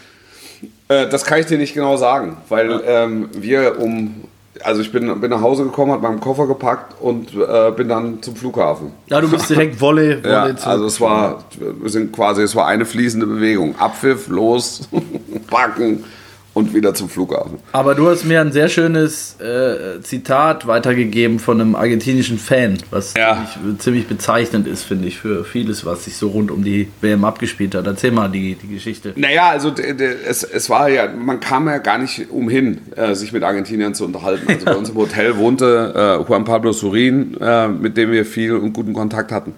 [0.89, 4.25] Äh, das kann ich dir nicht genau sagen, weil ähm, wir um
[4.65, 8.23] also ich bin, bin nach Hause gekommen, habe meinen Koffer gepackt und äh, bin dann
[8.23, 8.93] zum Flughafen.
[9.07, 12.67] Ja, du bist direkt Wolle, Wolle ja, Also es war, wir sind quasi, es war
[12.67, 13.75] eine fließende Bewegung.
[13.79, 14.89] Abpfiff, los,
[15.51, 16.05] packen,
[16.53, 17.59] und wieder zum Flughafen.
[17.73, 23.15] Aber du hast mir ein sehr schönes äh, Zitat weitergegeben von einem argentinischen Fan, was
[23.15, 23.47] ja.
[23.53, 27.25] ziemlich, ziemlich, bezeichnend ist, finde ich, für vieles, was sich so rund um die WM
[27.25, 27.87] abgespielt hat.
[27.87, 29.13] Erzähl mal die, die Geschichte.
[29.17, 33.45] Naja, also es, es war ja, man kam ja gar nicht umhin, äh, sich mit
[33.45, 34.49] Argentiniern zu unterhalten.
[34.49, 38.57] Also bei uns im Hotel wohnte äh, Juan Pablo Surin, äh, mit dem wir viel
[38.57, 39.55] und guten Kontakt hatten.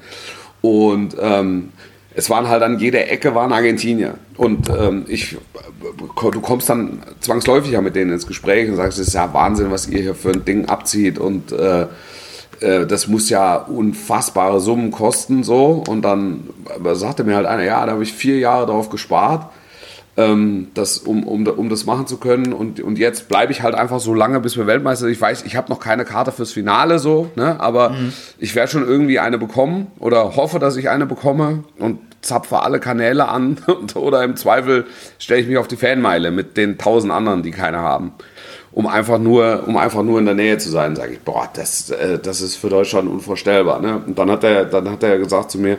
[0.60, 1.70] Und ähm,
[2.14, 4.14] es waren halt an jeder Ecke waren Argentinier.
[4.36, 5.36] Und ähm, ich,
[6.20, 9.70] du kommst dann zwangsläufig ja mit denen ins Gespräch und sagst, es ist ja Wahnsinn,
[9.70, 11.18] was ihr hier für ein Ding abzieht.
[11.18, 11.86] Und äh,
[12.60, 15.42] äh, das muss ja unfassbare Summen kosten.
[15.42, 15.82] so.
[15.88, 16.50] Und dann
[16.92, 19.50] sagte mir halt einer, ja, da habe ich vier Jahre drauf gespart
[20.16, 22.52] ähm, das, um, um, um das machen zu können.
[22.52, 25.12] Und, und jetzt bleibe ich halt einfach so lange, bis wir Weltmeister sind.
[25.12, 27.58] Ich weiß, ich habe noch keine Karte fürs Finale so, ne?
[27.60, 28.12] aber mhm.
[28.38, 32.78] ich werde schon irgendwie eine bekommen oder hoffe, dass ich eine bekomme und zapfe alle
[32.78, 33.58] Kanäle an
[33.94, 34.86] oder im Zweifel
[35.18, 38.12] stelle ich mich auf die Fanmeile mit den tausend anderen, die keine haben.
[38.70, 41.90] Um einfach nur, um einfach nur in der Nähe zu sein, sage ich, boah, das,
[41.90, 43.80] äh, das ist für Deutschland unvorstellbar.
[43.80, 44.02] Ne?
[44.06, 45.76] Und dann hat er, dann hat er gesagt zu mir,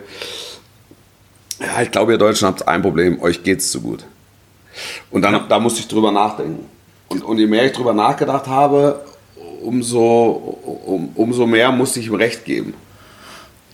[1.59, 4.05] ja, ich glaube, ihr Deutschen habt ein Problem, euch geht's zu gut.
[5.11, 5.45] Und dann ja.
[5.47, 6.65] da musste ich drüber nachdenken.
[7.09, 9.03] Und, und je mehr ich drüber nachgedacht habe,
[9.61, 12.73] umso, um, umso mehr musste ich ihm recht geben.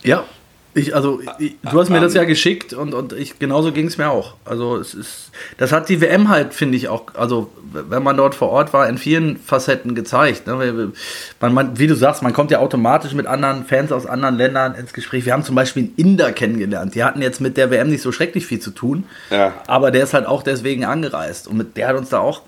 [0.02, 0.24] Ja,
[0.72, 3.98] ich, also, ich, du hast mir das ja geschickt und, und ich, genauso ging es
[3.98, 4.34] mir auch.
[4.44, 8.36] Also, es ist, das hat die WM halt, finde ich auch, also, wenn man dort
[8.36, 10.46] vor Ort war, in vielen Facetten gezeigt.
[10.46, 10.92] Ne?
[11.40, 14.76] Man, man, wie du sagst, man kommt ja automatisch mit anderen Fans aus anderen Ländern
[14.76, 15.26] ins Gespräch.
[15.26, 16.94] Wir haben zum Beispiel einen Inder kennengelernt.
[16.94, 19.52] Die hatten jetzt mit der WM nicht so schrecklich viel zu tun, ja.
[19.66, 21.48] aber der ist halt auch deswegen angereist.
[21.48, 22.42] Und mit der hat uns da auch,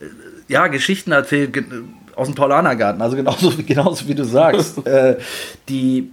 [0.00, 0.06] äh,
[0.48, 1.56] ja, Geschichten erzählt
[2.16, 3.00] aus dem Paulanergarten.
[3.00, 4.84] Also, genauso, genauso wie du sagst.
[4.86, 5.18] äh,
[5.68, 6.10] die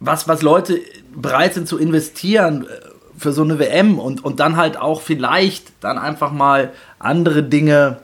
[0.00, 0.80] was, was Leute
[1.14, 5.72] bereit sind zu investieren äh, für so eine WM und, und dann halt auch vielleicht
[5.80, 7.98] dann einfach mal andere Dinge,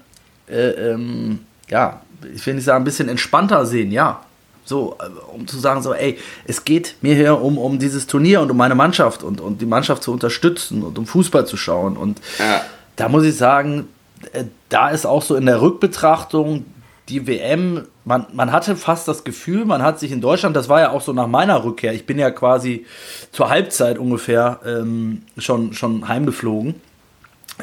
[0.48, 2.02] äh, ähm, ja,
[2.34, 4.20] ich will nicht sagen, ein bisschen entspannter sehen, ja.
[4.64, 8.40] So, äh, um zu sagen, so, ey, es geht mir hier um, um dieses Turnier
[8.40, 11.96] und um meine Mannschaft und, und die Mannschaft zu unterstützen und um Fußball zu schauen.
[11.96, 12.62] Und ja.
[12.96, 13.88] da muss ich sagen,
[14.32, 16.64] äh, da ist auch so in der Rückbetrachtung
[17.08, 20.80] die WM, man, man hatte fast das Gefühl, man hat sich in Deutschland, das war
[20.80, 22.86] ja auch so nach meiner Rückkehr, ich bin ja quasi
[23.30, 26.76] zur Halbzeit ungefähr ähm, schon, schon heimgeflogen.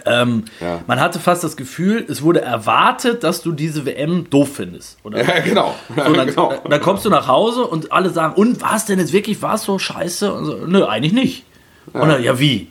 [0.06, 0.82] Ähm, ja.
[0.88, 4.98] Man hatte fast das Gefühl, es wurde erwartet, dass du diese WM doof findest.
[5.04, 5.22] Oder?
[5.22, 5.76] Ja, genau.
[5.90, 6.54] So, dann, genau.
[6.70, 9.56] dann, kommst du nach Hause und alle sagen, und war es denn jetzt wirklich, war
[9.56, 10.34] es so scheiße?
[10.34, 11.46] Und so, nö, eigentlich nicht.
[11.94, 12.02] Ja.
[12.02, 12.68] Und dann, ja, wie?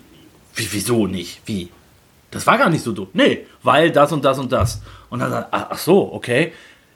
[0.54, 0.68] wie?
[0.72, 1.42] Wieso nicht?
[1.44, 1.68] Wie?
[2.30, 3.08] Das war gar nicht so doof.
[3.12, 4.80] Nee, weil das und das und das.
[5.10, 6.52] Und dann sagt, ach so, okay.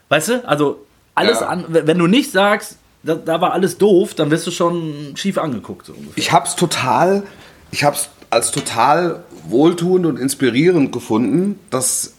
[0.08, 1.48] Weißt du, also alles ja.
[1.48, 5.36] an, wenn du nicht sagst, da, da, war alles doof, dann wirst du schon schief
[5.36, 5.86] angeguckt.
[5.86, 7.24] So ich hab's total,
[7.70, 12.13] ich hab's als total wohltuend und inspirierend gefunden, dass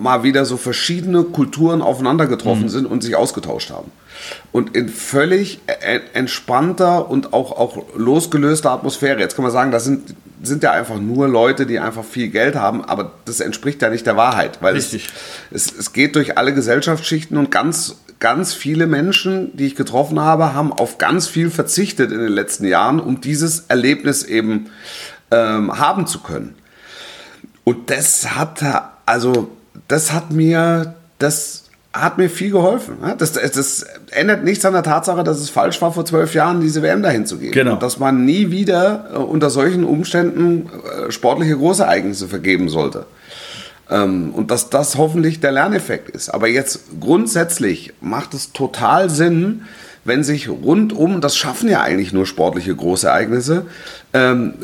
[0.00, 2.68] mal wieder so verschiedene Kulturen aufeinander getroffen mhm.
[2.68, 3.90] sind und sich ausgetauscht haben.
[4.52, 9.20] Und in völlig e-, entspannter und auch, auch losgelöster Atmosphäre.
[9.20, 12.54] Jetzt kann man sagen, das sind sind ja einfach nur Leute, die einfach viel Geld
[12.54, 14.94] haben, aber das entspricht ja nicht der Wahrheit, weil es,
[15.50, 20.54] es, es, geht durch alle Gesellschaftsschichten und ganz, ganz viele Menschen, die ich getroffen habe,
[20.54, 24.70] haben auf ganz viel verzichtet in den letzten Jahren, um dieses Erlebnis eben
[25.30, 26.54] ähm, haben zu können.
[27.64, 28.62] Und das hat,
[29.04, 29.50] also,
[29.86, 32.96] das hat mir, das hat mir viel geholfen.
[33.18, 36.82] Das, das, ändert nichts an der Tatsache, dass es falsch war, vor zwölf Jahren diese
[36.82, 37.52] WM dahin zu gehen.
[37.52, 37.74] Genau.
[37.74, 43.06] Und dass man nie wieder äh, unter solchen Umständen äh, sportliche Großereignisse vergeben sollte.
[43.90, 46.30] Ähm, und dass das hoffentlich der Lerneffekt ist.
[46.30, 49.62] Aber jetzt grundsätzlich macht es total Sinn,
[50.04, 53.66] wenn sich rundum, das schaffen ja eigentlich nur sportliche Großereignisse,
[54.14, 54.54] ähm,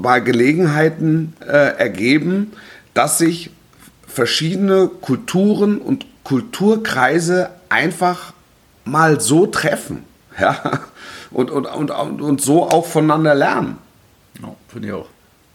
[0.00, 2.52] mal Gelegenheiten äh, ergeben,
[2.94, 3.50] dass sich
[4.16, 8.32] verschiedene Kulturen und Kulturkreise einfach
[8.84, 10.04] mal so treffen.
[10.38, 10.80] Ja?
[11.30, 13.78] Und, und, und, und so auch voneinander lernen.
[14.42, 15.06] Ja, Finde ich auch.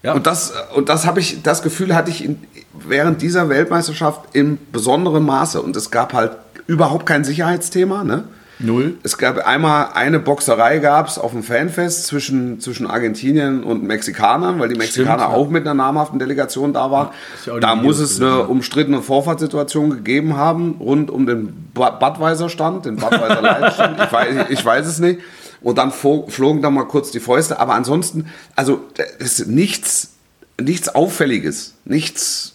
[0.01, 0.13] Ja.
[0.13, 2.41] Und das, und das habe ich, das Gefühl hatte ich in,
[2.73, 5.61] während dieser Weltmeisterschaft in besonderem Maße.
[5.61, 6.31] Und es gab halt
[6.65, 8.03] überhaupt kein Sicherheitsthema.
[8.03, 8.23] Ne?
[8.63, 8.97] Null.
[9.03, 14.59] Es gab einmal eine Boxerei gab es auf dem Fanfest zwischen, zwischen Argentinien und Mexikanern,
[14.59, 15.37] weil die Mexikaner Stimmt, ja.
[15.37, 17.09] auch mit einer namhaften Delegation da waren.
[17.45, 23.99] Ja, da muss es eine umstrittene Vorfahrtssituation gegeben haben, rund um den Budweiser-Stand, den Budweiser-Leitstand.
[24.03, 25.19] ich, weiß, ich weiß es nicht.
[25.61, 27.59] Und dann flogen da mal kurz die Fäuste.
[27.59, 28.81] Aber ansonsten, also
[29.19, 30.13] es ist nichts,
[30.59, 32.53] nichts Auffälliges, nichts,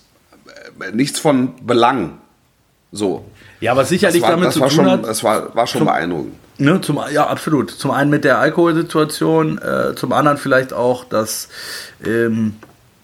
[0.81, 2.19] äh, nichts von Belang.
[2.93, 3.25] So.
[3.61, 5.05] Ja, was sicherlich war, damit zu tun schon, hat.
[5.07, 6.35] Das war, war schon zum, beeindruckend.
[6.59, 7.71] Ne, zum, ja, absolut.
[7.71, 11.49] Zum einen mit der Alkoholsituation, äh, zum anderen vielleicht auch, dass
[12.05, 12.57] ähm,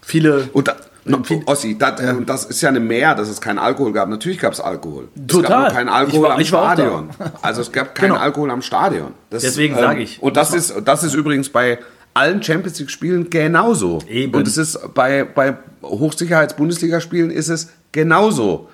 [0.02, 0.48] viele.
[0.52, 2.12] Und da, No, Ossi, das, ja.
[2.24, 4.08] das ist ja eine Mehr, dass es keinen Alkohol gab.
[4.08, 5.08] Natürlich gab es Alkohol.
[5.26, 5.42] Total.
[5.42, 7.10] Es gab keinen Alkohol war, am Stadion.
[7.42, 8.20] Also es gab keinen genau.
[8.20, 9.12] Alkohol am Stadion.
[9.28, 10.22] Das, Deswegen ähm, sage ich.
[10.22, 11.80] Und das ist, das ist übrigens bei
[12.14, 13.98] allen Champions League Spielen genauso.
[14.08, 14.34] Eben.
[14.34, 18.68] Und es ist bei, bei Hochsicherheits-Bundesligaspielen ist es genauso.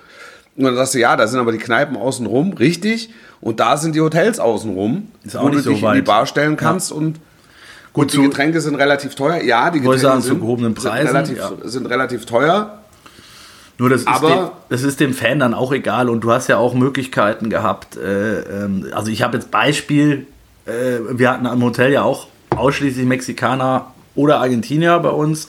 [0.59, 3.11] Und dann sagst du, ja, da sind aber die Kneipen außenrum, richtig.
[3.39, 6.01] Und da sind die Hotels außenrum, ist auch wo nicht du dich so in die
[6.01, 7.21] Bar stellen kannst und
[7.93, 9.41] Gut, die Getränke sind relativ teuer.
[9.41, 11.51] Ja, die Getränke sagen, sind, gehobenen Preisen, sind, relativ, ja.
[11.63, 12.79] sind relativ teuer.
[13.77, 16.57] Nur das ist, dem, das ist dem Fan dann auch egal und du hast ja
[16.57, 17.95] auch Möglichkeiten gehabt.
[17.95, 20.27] Äh, ähm, also ich habe jetzt Beispiel,
[20.65, 20.71] äh,
[21.11, 25.47] wir hatten am Hotel ja auch ausschließlich Mexikaner oder Argentinier bei uns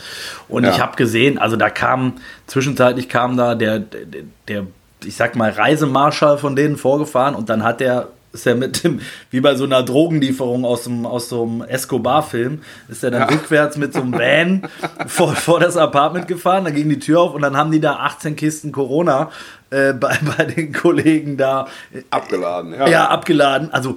[0.49, 0.71] und ja.
[0.71, 2.15] ich habe gesehen, also da kam,
[2.47, 4.67] zwischenzeitlich kam da der, der, der,
[5.05, 9.01] ich sag mal, Reisemarschall von denen vorgefahren und dann hat der ist ja mit dem,
[9.31, 13.29] wie bei so einer Drogenlieferung aus, dem, aus so einem Escobar-Film, ist er dann ja.
[13.29, 14.69] rückwärts mit so einem Van
[15.07, 17.95] vor, vor das Apartment gefahren, da ging die Tür auf und dann haben die da
[17.97, 19.31] 18 Kisten Corona
[19.71, 21.67] äh, bei, bei den Kollegen da.
[21.93, 22.89] Äh, abgeladen, ja.
[22.89, 23.73] Ja, abgeladen.
[23.73, 23.97] Also,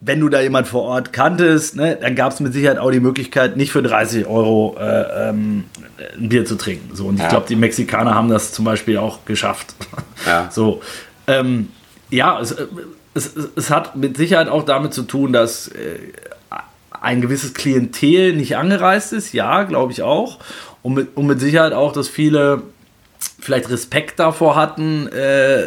[0.00, 3.00] wenn du da jemand vor Ort kanntest, ne, dann gab es mit Sicherheit auch die
[3.00, 5.64] Möglichkeit, nicht für 30 Euro äh, ähm,
[6.16, 6.94] ein Bier zu trinken.
[6.94, 7.28] So, und ich ja.
[7.28, 9.74] glaube, die Mexikaner haben das zum Beispiel auch geschafft.
[10.26, 10.48] Ja.
[10.58, 10.80] So.
[11.26, 11.68] Ähm,
[12.10, 12.56] ja, es,
[13.14, 15.98] es, es, hat mit Sicherheit auch damit zu tun, dass äh,
[16.90, 19.32] ein gewisses Klientel nicht angereist ist.
[19.32, 20.38] Ja, glaube ich auch.
[20.82, 22.62] Und mit, und mit Sicherheit auch, dass viele
[23.40, 25.64] vielleicht Respekt davor hatten, äh,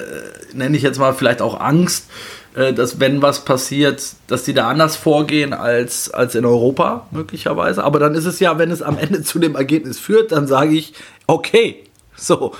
[0.53, 2.09] nenne ich jetzt mal vielleicht auch Angst,
[2.53, 7.83] dass wenn was passiert, dass die da anders vorgehen als, als in Europa möglicherweise.
[7.83, 10.75] Aber dann ist es ja, wenn es am Ende zu dem Ergebnis führt, dann sage
[10.75, 10.93] ich,
[11.27, 11.83] okay,
[12.15, 12.53] so,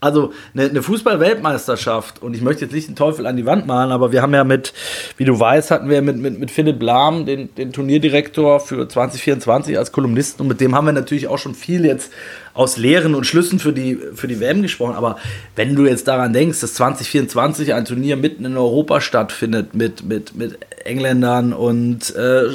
[0.00, 3.90] also eine, eine Fußball-Weltmeisterschaft, und ich möchte jetzt nicht den Teufel an die Wand malen,
[3.90, 4.72] aber wir haben ja mit,
[5.16, 9.76] wie du weißt, hatten wir mit, mit, mit Philipp Lahm den, den Turnierdirektor für 2024
[9.76, 12.12] als Kolumnisten und mit dem haben wir natürlich auch schon viel jetzt
[12.54, 14.96] aus Lehren und Schlüssen für die, für die WM gesprochen.
[14.96, 15.16] Aber
[15.54, 20.34] wenn du jetzt daran denkst, dass 2024 ein Turnier mitten in Europa stattfindet mit, mit,
[20.34, 22.48] mit Engländern und äh,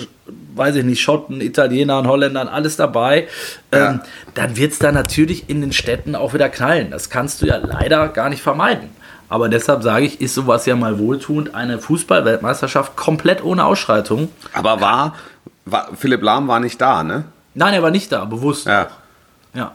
[0.55, 3.27] weiß ich nicht, Schotten, Italienern, Holländern, alles dabei,
[3.73, 3.91] ja.
[3.91, 4.01] ähm,
[4.33, 6.91] dann wird es da natürlich in den Städten auch wieder knallen.
[6.91, 8.89] Das kannst du ja leider gar nicht vermeiden.
[9.29, 14.29] Aber deshalb sage ich, ist sowas ja mal wohltuend, eine Fußball-Weltmeisterschaft komplett ohne Ausschreitung.
[14.53, 15.15] Aber war,
[15.65, 17.23] war, Philipp Lahm war nicht da, ne?
[17.55, 18.67] Nein, er war nicht da, bewusst.
[18.67, 18.89] Ja.
[19.53, 19.71] Ja.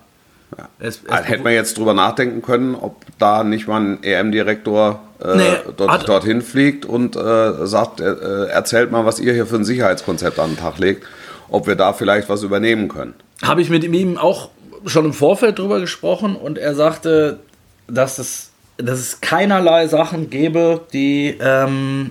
[0.59, 0.69] Ja.
[0.81, 5.37] Es, es Hätte man jetzt drüber nachdenken können, ob da nicht mal ein EM-Direktor äh,
[5.37, 9.65] nee, dort, dorthin fliegt und äh, sagt, äh, erzählt mal, was ihr hier für ein
[9.65, 11.07] Sicherheitskonzept an den Tag legt,
[11.49, 13.15] ob wir da vielleicht was übernehmen können.
[13.43, 14.51] Habe ich mit ihm auch
[14.87, 17.39] schon im Vorfeld drüber gesprochen und er sagte,
[17.87, 22.11] dass es, dass es keinerlei Sachen gäbe, die, ähm,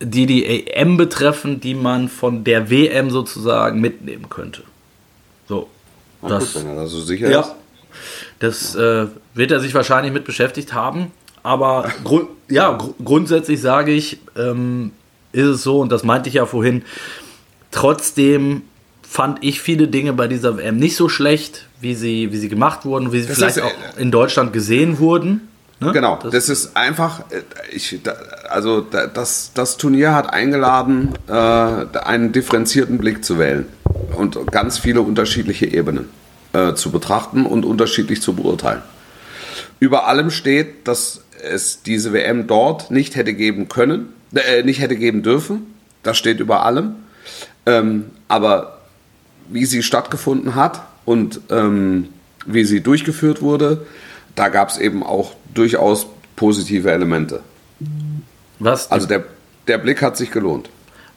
[0.00, 4.62] die die EM betreffen, die man von der WM sozusagen mitnehmen könnte.
[5.48, 5.68] So,
[6.28, 7.54] das, gut, wenn er da so sicher ja, ist.
[8.38, 11.12] Das äh, wird er sich wahrscheinlich mit beschäftigt haben.
[11.42, 14.92] Aber gru ja, gr grundsätzlich sage ich, ähm,
[15.32, 16.82] ist es so, und das meinte ich ja vorhin,
[17.70, 18.62] trotzdem
[19.02, 22.84] fand ich viele Dinge bei dieser WM nicht so schlecht, wie sie, wie sie gemacht
[22.84, 25.48] wurden, wie sie das vielleicht ist, auch in Deutschland gesehen wurden.
[25.80, 25.92] Ne?
[25.92, 28.00] Genau, das, das, ist einfach, äh, ich,
[28.48, 33.66] also das, das Turnier hat eingeladen, äh, einen differenzierten Blick zu wählen
[34.16, 36.08] und ganz viele unterschiedliche Ebenen
[36.52, 38.82] äh, zu betrachten und unterschiedlich zu beurteilen.
[39.78, 44.96] Über allem steht, dass es diese WM dort nicht hätte geben können, äh, nicht hätte
[44.96, 45.74] geben dürfen.
[46.02, 46.96] Das steht über allem.
[47.66, 48.80] Ähm, aber
[49.48, 52.08] wie sie stattgefunden hat und ähm,
[52.46, 53.86] wie sie durchgeführt wurde,
[54.34, 57.40] da gab es eben auch durchaus positive Elemente.
[58.58, 58.90] Was?
[58.90, 59.24] Also der,
[59.66, 60.70] der Blick hat sich gelohnt.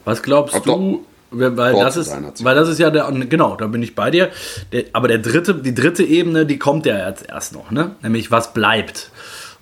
[0.04, 3.82] Was glaubst Ob du, weil das ist, weil das ist ja der, genau, da bin
[3.82, 4.30] ich bei dir.
[4.72, 7.96] Der, aber der dritte, die dritte Ebene, die kommt ja jetzt erst noch, ne?
[8.02, 9.10] Nämlich was bleibt.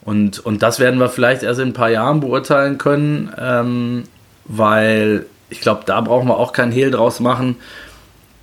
[0.04, 4.04] Und, und das werden wir vielleicht erst in ein paar Jahren beurteilen können, ähm,
[4.44, 7.56] weil ich glaube, da brauchen wir auch keinen Hehl draus machen,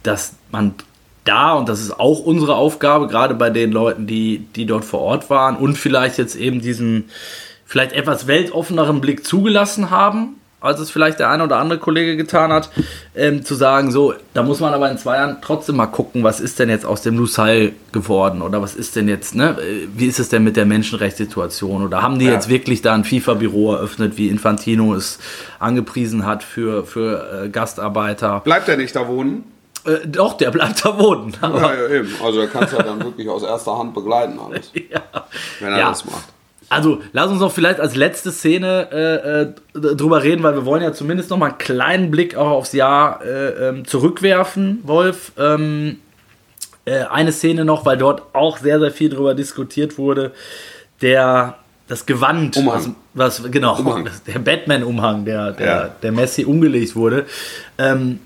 [0.03, 0.75] dass man
[1.25, 5.01] da, und das ist auch unsere Aufgabe, gerade bei den Leuten, die, die dort vor
[5.01, 7.09] Ort waren und vielleicht jetzt eben diesen
[7.65, 12.51] vielleicht etwas weltoffeneren Blick zugelassen haben, als es vielleicht der eine oder andere Kollege getan
[12.51, 12.69] hat,
[13.15, 16.39] ähm, zu sagen, so, da muss man aber in zwei Jahren trotzdem mal gucken, was
[16.39, 19.57] ist denn jetzt aus dem Lusail geworden oder was ist denn jetzt, ne,
[19.95, 22.33] wie ist es denn mit der Menschenrechtssituation oder haben die ja.
[22.33, 25.19] jetzt wirklich da ein FIFA-Büro eröffnet, wie Infantino es
[25.59, 28.41] angepriesen hat für, für äh, Gastarbeiter?
[28.41, 29.43] Bleibt er nicht da wohnen?
[29.85, 31.35] Äh, doch, der bleibt da wohnen.
[31.41, 32.09] ja, ja, eben.
[32.23, 34.71] Also er kann es ja dann wirklich aus erster Hand begleiten alles.
[34.73, 35.01] ja.
[35.59, 35.89] Wenn er ja.
[35.89, 36.25] das macht.
[36.69, 40.83] Also, lass uns noch vielleicht als letzte Szene äh, äh, drüber reden, weil wir wollen
[40.83, 45.31] ja zumindest noch mal einen kleinen Blick auch aufs Jahr äh, ähm, zurückwerfen, Wolf.
[45.37, 45.97] Ähm,
[46.85, 50.31] äh, eine Szene noch, weil dort auch sehr, sehr viel drüber diskutiert wurde.
[51.01, 51.55] Der,
[51.87, 52.95] das Gewand, Umhang.
[53.13, 54.07] Was, was genau, Umhang.
[54.27, 55.87] der Batman-Umhang, der, der, Ja.
[56.01, 57.25] der Messi umgelegt wurde.
[57.77, 58.19] Ähm,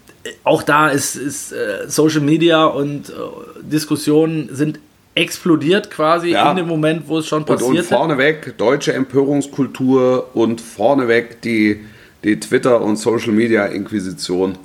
[0.44, 3.14] auch da ist, ist äh, Social Media und äh,
[3.62, 4.80] Diskussionen sind
[5.16, 6.52] explodiert quasi Ja.
[6.52, 11.86] in dem Moment, wo es schon Und, und passiert vorneweg deutsche Empörungskultur und vorneweg die,
[12.24, 14.58] die Twitter- und Social-Media-Inquisition.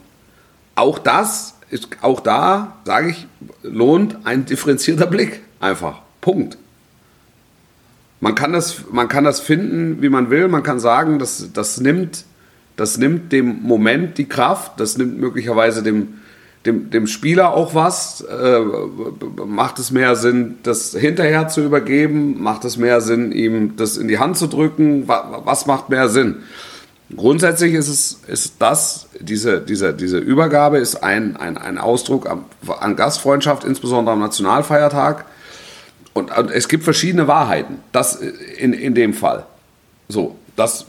[0.75, 3.27] Auch das ist, auch da, sage ich,
[3.63, 5.41] lohnt ein differenzierter Blick.
[5.61, 6.01] Einfach.
[6.21, 6.57] Punkt.
[8.21, 10.49] Man kann das, man kann das finden, wie man will.
[10.49, 12.25] Man kann sagen, das, das, nimmt,
[12.77, 16.21] das nimmt dem Moment die Kraft, das nimmt möglicherweise dem,
[16.67, 18.21] dem, dem Spieler auch was.
[18.23, 18.61] Äh,
[19.47, 22.43] macht es mehr Sinn, das hinterher zu übergeben?
[22.43, 25.09] Macht es mehr Sinn, ihm das in die Hand zu drücken?
[25.09, 26.37] Was, was macht mehr Sinn?
[27.17, 32.45] Grundsätzlich ist es ist das, diese, diese, diese Übergabe ist ein, ein, ein Ausdruck an,
[32.81, 35.25] an Gastfreundschaft, insbesondere am Nationalfeiertag.
[36.13, 37.79] Und, und es gibt verschiedene Wahrheiten.
[37.93, 39.47] Das in, in dem Fall.
[40.09, 40.87] So, das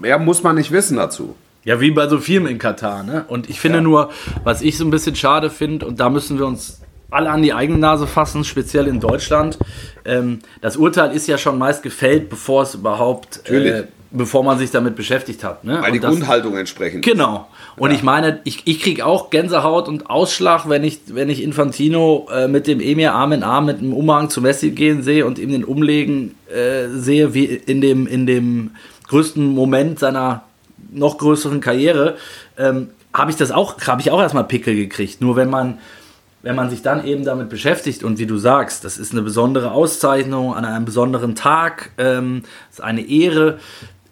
[0.00, 1.34] mehr muss man nicht wissen dazu.
[1.68, 3.26] Ja, wie bei so Filmen in Katar, ne?
[3.28, 3.82] Und ich finde Ja.
[3.82, 4.10] nur,
[4.42, 7.52] was ich so ein bisschen schade finde, und da müssen wir uns alle an die
[7.52, 9.58] eigene Nase fassen, speziell in Deutschland.
[10.06, 14.70] Ähm, das Urteil ist ja schon meist gefällt, bevor es überhaupt, äh, bevor man sich
[14.70, 15.64] damit beschäftigt hat.
[15.64, 15.78] Ne?
[15.82, 17.04] Weil die Und das- Grundhaltung entsprechend.
[17.04, 17.48] Genau.
[17.76, 22.28] Und ich meine, ich, ich kriege auch Gänsehaut und Ausschlag, wenn ich, wenn ich Infantino
[22.34, 25.38] äh, mit dem Emir Arm in Arm mit einem Umhang zu Messi gehen sehe und
[25.38, 28.70] ihm den Umlegen äh, sehe, wie in dem, in dem
[29.08, 30.44] größten Moment seiner
[30.90, 32.16] noch größeren Karriere,
[32.56, 35.20] ähm, habe ich das auch, habe ich auch erstmal Pickel gekriegt.
[35.20, 35.78] Nur wenn man,
[36.42, 39.72] wenn man sich dann eben damit beschäftigt und wie du sagst, das ist eine besondere
[39.72, 43.58] Auszeichnung an einem besonderen Tag, ähm, ist eine Ehre,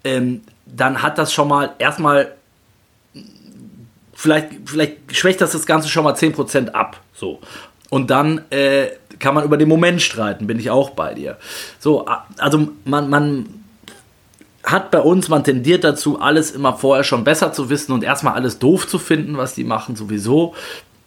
[0.03, 2.33] ähm, dann hat das schon mal erstmal
[4.13, 6.99] vielleicht, vielleicht schwächt das das Ganze schon mal 10% ab.
[7.13, 7.39] So.
[7.89, 8.87] Und dann äh,
[9.19, 11.37] kann man über den Moment streiten, bin ich auch bei dir.
[11.79, 12.05] So,
[12.37, 13.45] also man, man
[14.71, 18.33] hat bei uns, man tendiert dazu, alles immer vorher schon besser zu wissen und erstmal
[18.33, 20.53] alles doof zu finden, was die machen, sowieso.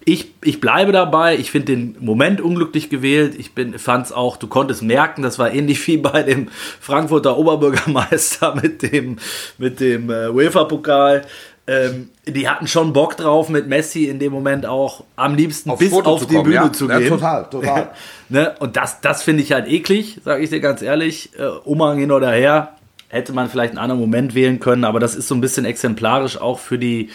[0.05, 3.35] Ich, ich bleibe dabei, ich finde den Moment unglücklich gewählt.
[3.39, 6.49] Ich fand es auch, du konntest merken, das war ähnlich wie bei dem
[6.81, 9.19] Frankfurter Oberbürgermeister mit dem,
[9.59, 11.23] mit dem äh, UEFA-Pokal.
[11.67, 15.81] Ähm, die hatten schon Bock drauf, mit Messi in dem Moment auch am liebsten Aufs
[15.81, 16.73] bis Foto auf die kommen, Bühne ja.
[16.73, 17.09] zu Ja, gehen.
[17.11, 17.91] total, total.
[18.31, 18.55] ne?
[18.59, 21.31] Und das, das finde ich halt eklig, sage ich dir ganz ehrlich.
[21.39, 22.75] Äh, Umhang hin oder her,
[23.11, 26.41] hätte man vielleicht einen anderen Moment wählen können, aber das ist so ein bisschen exemplarisch
[26.41, 27.11] auch für die,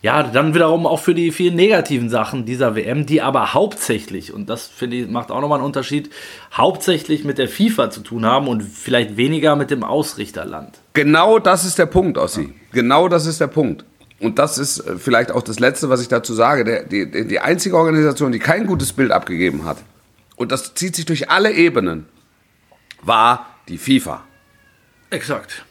[0.00, 4.48] ja, dann wiederum auch für die vielen negativen Sachen dieser WM, die aber hauptsächlich, und
[4.48, 6.08] das finde ich, macht auch nochmal einen Unterschied,
[6.54, 10.78] hauptsächlich mit der FIFA zu tun haben und vielleicht weniger mit dem Ausrichterland.
[10.94, 12.54] Genau das ist der Punkt, Ossi.
[12.72, 13.84] Genau das ist der Punkt.
[14.20, 16.62] Und das ist äh, vielleicht auch das Letzte, was ich dazu sage.
[16.64, 19.78] Der, die- die einzige Organisation, die kein gutes Bild abgegeben hat,
[20.36, 22.06] und das zieht sich durch alle Ebenen,
[23.02, 24.22] war die FIFA.
[25.10, 25.64] Exakt.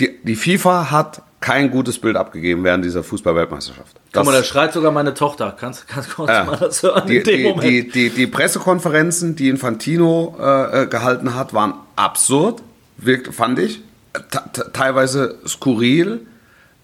[0.00, 3.96] Die, die FIFA hat kein gutes Bild abgegeben während dieser Fußball-Weltmeisterschaft.
[4.12, 5.56] Guck mal, da schreit sogar meine Tochter.
[5.58, 6.44] Kannst, kannst, kannst Ja.
[6.44, 7.64] mal das hören die, in dem die, Moment?
[7.64, 12.62] die, die, die Pressekonferenzen, die Infantino äh, äh, gehalten hat, waren absurd,
[12.96, 13.80] wirkt, fand ich.
[14.30, 16.20] Te- teilweise skurril.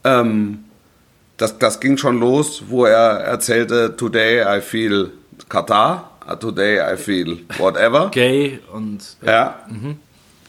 [0.04, 0.64] Ähm,
[1.36, 5.12] das, das ging schon los, wo er erzählte, today I feel
[5.48, 8.10] Katar, uh, today I feel whatever.
[8.10, 9.60] Gay und Ja.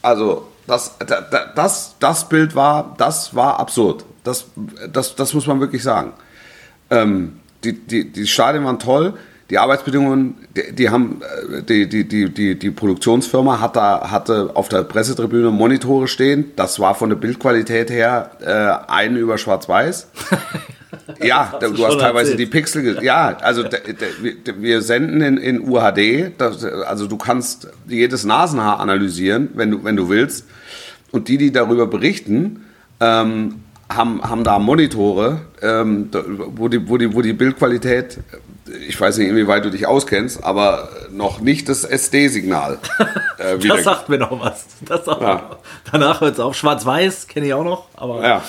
[0.02, 4.06] Also das, da- da- das, das Bild war, das war absurd.
[4.24, 4.46] Das,
[4.92, 6.14] das, das muss man wirklich sagen.
[6.90, 9.14] Ähm, die, die, die Stadien waren toll.
[9.50, 14.52] Die Arbeitsbedingungen, die, die haben, äh, die, die, die, die, die Produktionsfirma hat da, hatte
[14.54, 16.52] auf der Pressetribüne Monitore stehen.
[16.56, 20.08] Das war von der Bildqualität her äh, ein über Schwarz-Weiß.
[21.24, 22.40] Ja, hast du, hast teilweise erzählt.
[22.40, 23.04] die Pixel.
[23.04, 26.34] Ja, also wir senden in, in UHD.
[26.38, 30.46] Das, also du kannst jedes Nasenhaar analysieren, wenn du, wenn du willst.
[31.12, 32.66] Und die, die darüber berichten,
[33.00, 36.10] ähm, haben, haben da Monitore, ähm,
[36.56, 38.20] wo, die, wo, die, wo die Bildqualität,
[38.88, 42.78] ich weiß nicht, inwieweit du dich auskennst, aber noch nicht das SD-Signal.
[43.40, 44.66] Äh, Das sagt mir noch was.
[44.86, 45.34] Das sagt Ja.
[45.36, 45.58] noch.
[45.92, 46.56] Danach hört es auf.
[46.56, 47.88] Schwarz-Weiß kenne ich auch noch.
[47.96, 48.44] Aber ja.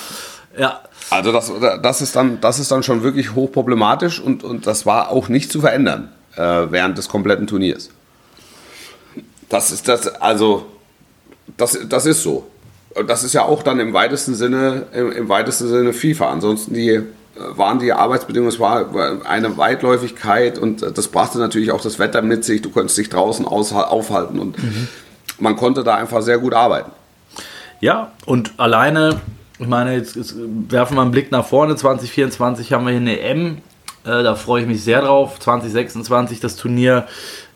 [0.58, 0.80] ja.
[1.08, 1.50] Also das,
[1.82, 5.50] das, ist dann, das ist dann schon wirklich hochproblematisch und, und das war auch nicht
[5.50, 6.40] zu verändern äh,
[6.70, 7.90] während des kompletten Turniers.
[9.48, 10.66] Das ist das, also
[11.56, 12.46] das, das ist so.
[13.06, 16.30] Das ist ja auch dann im weitesten Sinne, im, im weitesten Sinne FIFA.
[16.30, 17.02] Ansonsten die, äh,
[17.36, 18.86] waren die Arbeitsbedingungen, es war
[19.24, 22.62] eine Weitläufigkeit und äh, das brachte natürlich auch das Wetter mit sich.
[22.62, 24.56] Du konntest dich draußen aufhalten und
[25.38, 26.90] man konnte da einfach sehr gut arbeiten.
[27.80, 29.20] Ja, und alleine,
[29.58, 31.76] ich meine, jetzt, jetzt werfen wir einen Blick nach vorne.
[31.76, 33.58] 2024 haben wir hier eine M.
[34.04, 35.38] Äh, da freue ich mich sehr drauf.
[35.38, 37.06] 2026 das Turnier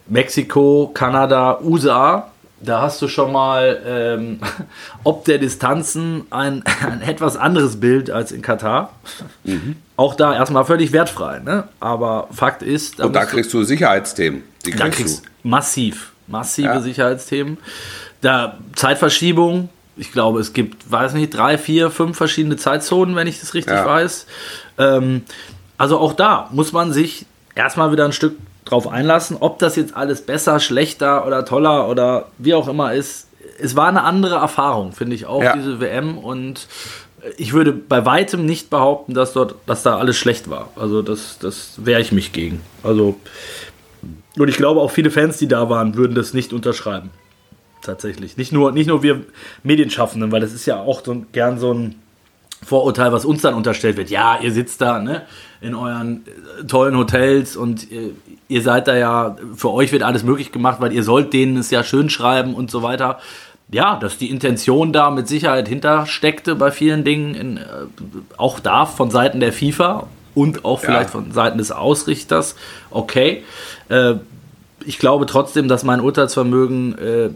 [0.06, 2.30] Mexiko, Kanada, USA.
[2.64, 4.40] Da hast du schon mal ähm,
[5.04, 8.92] ob der Distanzen ein, ein etwas anderes Bild als in Katar.
[9.44, 9.76] Mhm.
[9.96, 11.38] Auch da erstmal völlig wertfrei.
[11.38, 11.68] Ne?
[11.80, 12.98] Aber Fakt ist.
[12.98, 14.42] Da Und da kriegst du Sicherheitsthemen.
[14.64, 15.48] Die kriegst da kriegst du.
[15.48, 16.80] massiv, massive ja.
[16.80, 17.58] Sicherheitsthemen.
[18.20, 19.68] Da Zeitverschiebung.
[19.96, 23.74] Ich glaube, es gibt, weiß nicht, drei, vier, fünf verschiedene Zeitzonen, wenn ich das richtig
[23.74, 23.86] ja.
[23.86, 24.26] weiß.
[24.78, 25.22] Ähm,
[25.78, 29.36] also auch da muss man sich erstmal wieder ein Stück drauf einlassen.
[29.40, 33.28] Ob das jetzt alles besser, schlechter oder toller oder wie auch immer ist,
[33.60, 35.54] es war eine andere Erfahrung, finde ich auch, ja.
[35.54, 36.18] diese WM.
[36.18, 36.66] Und
[37.36, 40.70] ich würde bei weitem nicht behaupten, dass dort, dass da alles schlecht war.
[40.76, 42.60] Also das, das wehre ich mich gegen.
[42.82, 43.16] Also
[44.36, 47.10] und ich glaube auch viele Fans, die da waren, würden das nicht unterschreiben.
[47.82, 48.36] Tatsächlich.
[48.36, 49.22] Nicht nur, nicht nur wir
[49.62, 51.96] Medienschaffenden, weil das ist ja auch so, gern so ein
[52.64, 54.10] Vorurteil, was uns dann unterstellt wird.
[54.10, 55.22] Ja, ihr sitzt da ne,
[55.60, 56.24] in euren
[56.60, 58.10] äh, tollen Hotels und ihr,
[58.48, 61.70] ihr seid da ja, für euch wird alles möglich gemacht, weil ihr sollt denen es
[61.70, 63.18] ja schön schreiben und so weiter.
[63.70, 67.62] Ja, dass die Intention da mit Sicherheit hintersteckte bei vielen Dingen, in, äh,
[68.36, 71.20] auch da von Seiten der FIFA und auch vielleicht ja.
[71.20, 72.56] von Seiten des Ausrichters,
[72.90, 73.42] okay.
[73.88, 74.14] Äh,
[74.86, 77.30] ich glaube trotzdem, dass mein Urteilsvermögen äh,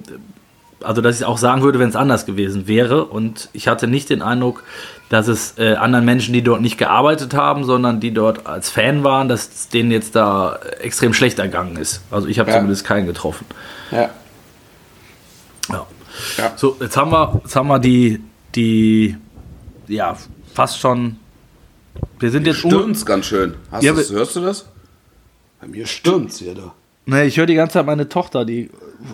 [0.83, 3.05] also dass ich auch sagen würde, wenn es anders gewesen wäre.
[3.05, 4.65] Und ich hatte nicht den Eindruck,
[5.09, 9.05] dass es äh, anderen Menschen, die dort nicht gearbeitet haben, sondern die dort als Fan
[9.05, 12.03] waren, dass es denen jetzt da extrem schlecht ergangen ist.
[12.11, 12.57] Also ich habe ja.
[12.57, 13.47] zumindest keinen getroffen.
[13.91, 14.11] Ja.
[15.71, 15.87] ja.
[16.37, 16.53] Ja.
[16.57, 18.21] So, jetzt haben wir, jetzt haben wir die,
[18.55, 19.17] die,
[19.87, 20.17] ja,
[20.55, 21.17] fast schon.
[22.19, 22.59] Wir sind jetzt.
[22.59, 23.55] Stürmt's ganz schön.
[23.71, 24.67] Hast ja, hörst du das?
[25.61, 26.75] Bei mir stürmt's hier da.
[27.07, 28.71] Ne, ich höre die ganze Zeit meine Tochter, die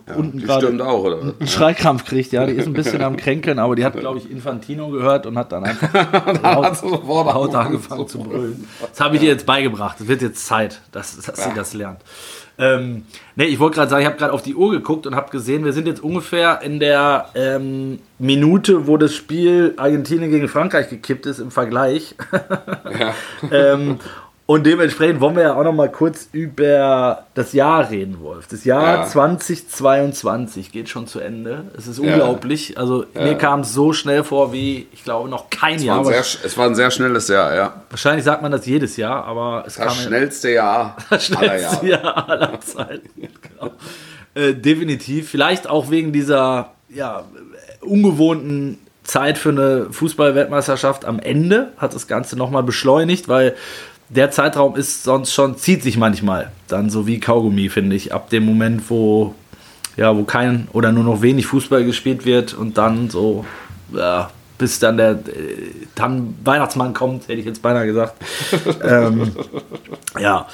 [0.08, 2.32] ja, unten gerade einen Schreikrampf kriegt.
[2.32, 5.36] Ja, die ist ein bisschen am Kränkeln, aber die hat, glaube ich, Infantino gehört und
[5.36, 5.92] hat dann einfach
[6.42, 8.66] laut, laut angefangen zu brüllen.
[8.80, 10.00] Das habe ich ihr jetzt beigebracht.
[10.00, 11.50] Es wird jetzt Zeit, dass, dass ja.
[11.50, 12.00] sie das lernt.
[12.56, 13.04] Ähm,
[13.34, 15.64] ne, ich wollte gerade sagen, ich habe gerade auf die Uhr geguckt und habe gesehen,
[15.64, 21.26] wir sind jetzt ungefähr in der ähm, Minute, wo das Spiel Argentinien gegen Frankreich gekippt
[21.26, 22.14] ist im Vergleich.
[22.98, 23.14] ja.
[23.50, 23.98] ähm,
[24.46, 28.46] und dementsprechend wollen wir ja auch noch mal kurz über das Jahr reden, Wolf.
[28.46, 29.06] Das Jahr ja.
[29.06, 31.64] 2022 geht schon zu Ende.
[31.78, 32.12] Es ist ja.
[32.12, 32.76] unglaublich.
[32.76, 33.22] Also ja.
[33.22, 36.04] mir kam es so schnell vor wie, ich glaube, noch kein es Jahr.
[36.04, 37.82] War sehr, es war ein sehr schnelles Jahr, ja.
[37.88, 39.96] Wahrscheinlich sagt man das jedes Jahr, aber es das kam...
[39.96, 43.08] schnellste Jahr das schnellste aller Jahr aller Zeiten.
[43.40, 43.72] genau.
[44.34, 45.30] äh, definitiv.
[45.30, 47.24] Vielleicht auch wegen dieser ja,
[47.80, 53.54] ungewohnten Zeit für eine Fußball-Weltmeisterschaft am Ende hat das Ganze nochmal beschleunigt, weil
[54.08, 58.12] der Zeitraum ist sonst schon, zieht sich manchmal dann so wie Kaugummi, finde ich.
[58.12, 59.34] Ab dem Moment, wo,
[59.96, 63.44] ja, wo kein oder nur noch wenig Fußball gespielt wird und dann so,
[63.92, 65.18] ja, bis dann der
[65.94, 68.14] dann äh, Weihnachtsmann kommt, hätte ich jetzt beinahe gesagt.
[68.82, 69.32] ähm,
[70.18, 70.46] ja.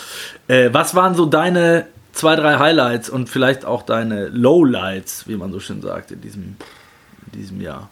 [0.48, 5.53] Äh, was waren so deine zwei, drei Highlights und vielleicht auch deine Lowlights, wie man
[5.53, 6.57] so schön sagt, in diesem,
[7.26, 7.88] in diesem Jahr?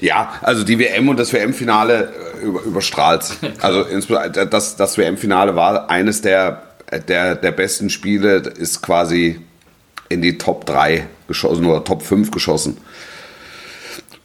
[0.00, 2.12] Ja, also die WM und das WM-Finale
[2.42, 3.24] äh, über, überstrahlt.
[3.60, 3.84] Also
[4.50, 6.62] das, das WM-Finale war eines der,
[7.08, 9.40] der, der besten Spiele, ist quasi
[10.08, 12.76] in die Top 3 geschossen oder Top 5 geschossen.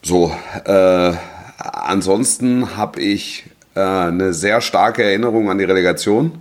[0.01, 0.33] So,
[0.65, 1.13] äh,
[1.57, 3.45] ansonsten habe ich
[3.75, 6.39] äh, eine sehr starke Erinnerung an die Relegation.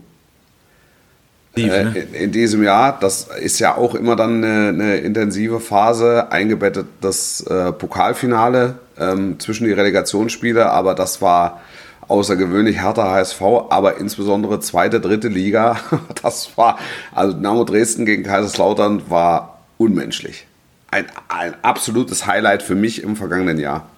[1.55, 1.99] Tief, äh, ne?
[1.99, 6.87] in, in, diesem Jahr, das ist ja auch immer dann eine, eine intensive Phase, eingebettet
[7.01, 11.61] das äh, Pokalfinale ähm, zwischen die Relegationsspiele, aber das war
[12.09, 13.41] außergewöhnlich härter HSV,
[13.71, 15.79] aber insbesondere zweite, dritte Liga,
[16.23, 16.79] das war,
[17.15, 20.47] also Dynamo Dresden gegen Kaiserslautern war unmenschlich.
[20.91, 23.89] Ein, ein absolutes Highlight für mich im vergangenen Jahr.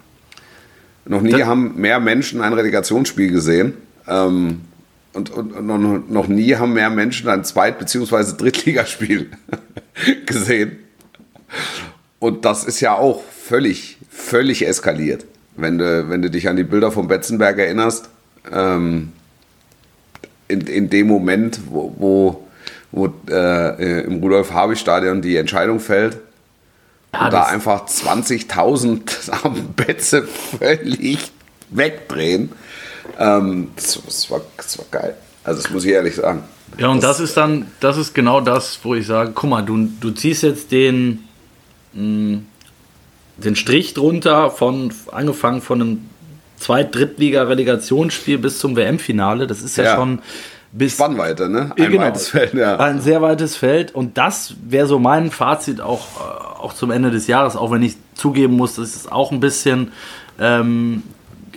[1.05, 3.75] Noch nie das haben mehr Menschen ein Relegationsspiel gesehen.
[4.09, 4.63] Ähm,
[5.13, 8.37] und, und, und, noch nie haben mehr Menschen ein Zweit- bzw.
[8.37, 9.31] Drittligaspiel
[10.27, 10.79] gesehen.
[12.19, 15.25] Und das ist ja auch völlig völlig eskaliert.
[15.57, 18.09] Wenn du, wenn du dich an die Bilder von Betzenberg erinnerst,
[18.53, 19.13] ähm,
[20.49, 22.49] in, in dem Moment, wo, wo,
[22.91, 26.19] wo äh, im Rudolf-Habich-Stadion die Entscheidung fällt,
[27.13, 31.31] ja, und da einfach 20.000 am Betze völlig
[31.71, 32.51] wegdrehen,
[33.19, 35.17] ähm, das, das, war, das war geil.
[35.45, 36.43] Also das muss ich ehrlich sagen.
[36.79, 39.63] Ja, und das, das ist dann, das ist genau das, wo ich sage, guck mal,
[39.63, 41.25] du, du ziehst jetzt den,
[41.93, 42.47] mh, hm,
[43.45, 46.09] den Strich drunter von angefangen von einem
[46.59, 49.47] Zweit-, Drittliga-Relegationsspiel bis zum WM-Finale.
[49.47, 50.21] Das ist ja, ja, schon
[50.73, 50.95] bis.
[50.95, 51.73] Spannweite, ne?
[51.77, 52.77] Ein genau, weites Feld, ja.
[52.77, 53.95] Ein sehr weites Feld.
[53.95, 57.83] Und das wäre so mein Fazit auch, äh, auch zum Ende des Jahres, auch wenn
[57.83, 59.93] ich zugeben muss, dass es auch ein bisschen
[60.39, 61.03] ähm,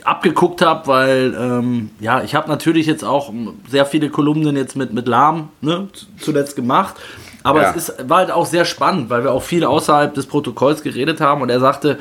[0.03, 3.31] abgeguckt habe, weil ähm, ja, ich habe natürlich jetzt auch
[3.69, 5.87] sehr viele Kolumnen jetzt mit, mit Lahm ne,
[6.19, 6.95] zuletzt gemacht.
[7.43, 7.69] Aber ja.
[7.71, 11.21] es ist, war halt auch sehr spannend, weil wir auch viel außerhalb des Protokolls geredet
[11.21, 11.99] haben und er sagte,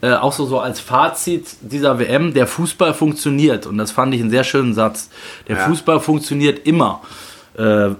[0.00, 3.66] äh, auch so, so als Fazit dieser WM, der Fußball funktioniert.
[3.66, 5.10] Und das fand ich einen sehr schönen Satz.
[5.48, 5.64] Der ja.
[5.64, 7.02] Fußball funktioniert immer.
[7.58, 7.94] Äh, äh,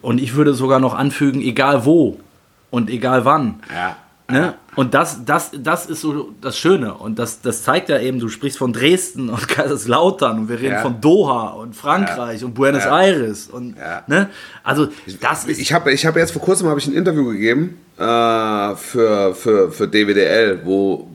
[0.00, 2.18] und ich würde sogar noch anfügen, egal wo
[2.70, 3.60] und egal wann.
[3.74, 3.96] Ja.
[4.30, 4.54] Ne?
[4.78, 6.94] Und das, das, das ist so das Schöne.
[6.94, 10.74] Und das, das zeigt ja eben, du sprichst von Dresden und Kaiserslautern und wir reden
[10.74, 10.82] ja.
[10.82, 12.46] von Doha und Frankreich ja.
[12.46, 12.96] und Buenos ja.
[12.96, 13.48] Aires.
[13.48, 13.74] Und,
[14.06, 14.30] ne?
[14.62, 14.86] Also
[15.20, 15.58] das ist.
[15.60, 18.02] Ich habe ich hab jetzt vor kurzem ich ein Interview gegeben äh,
[18.76, 21.08] für, für, für DWDL, wo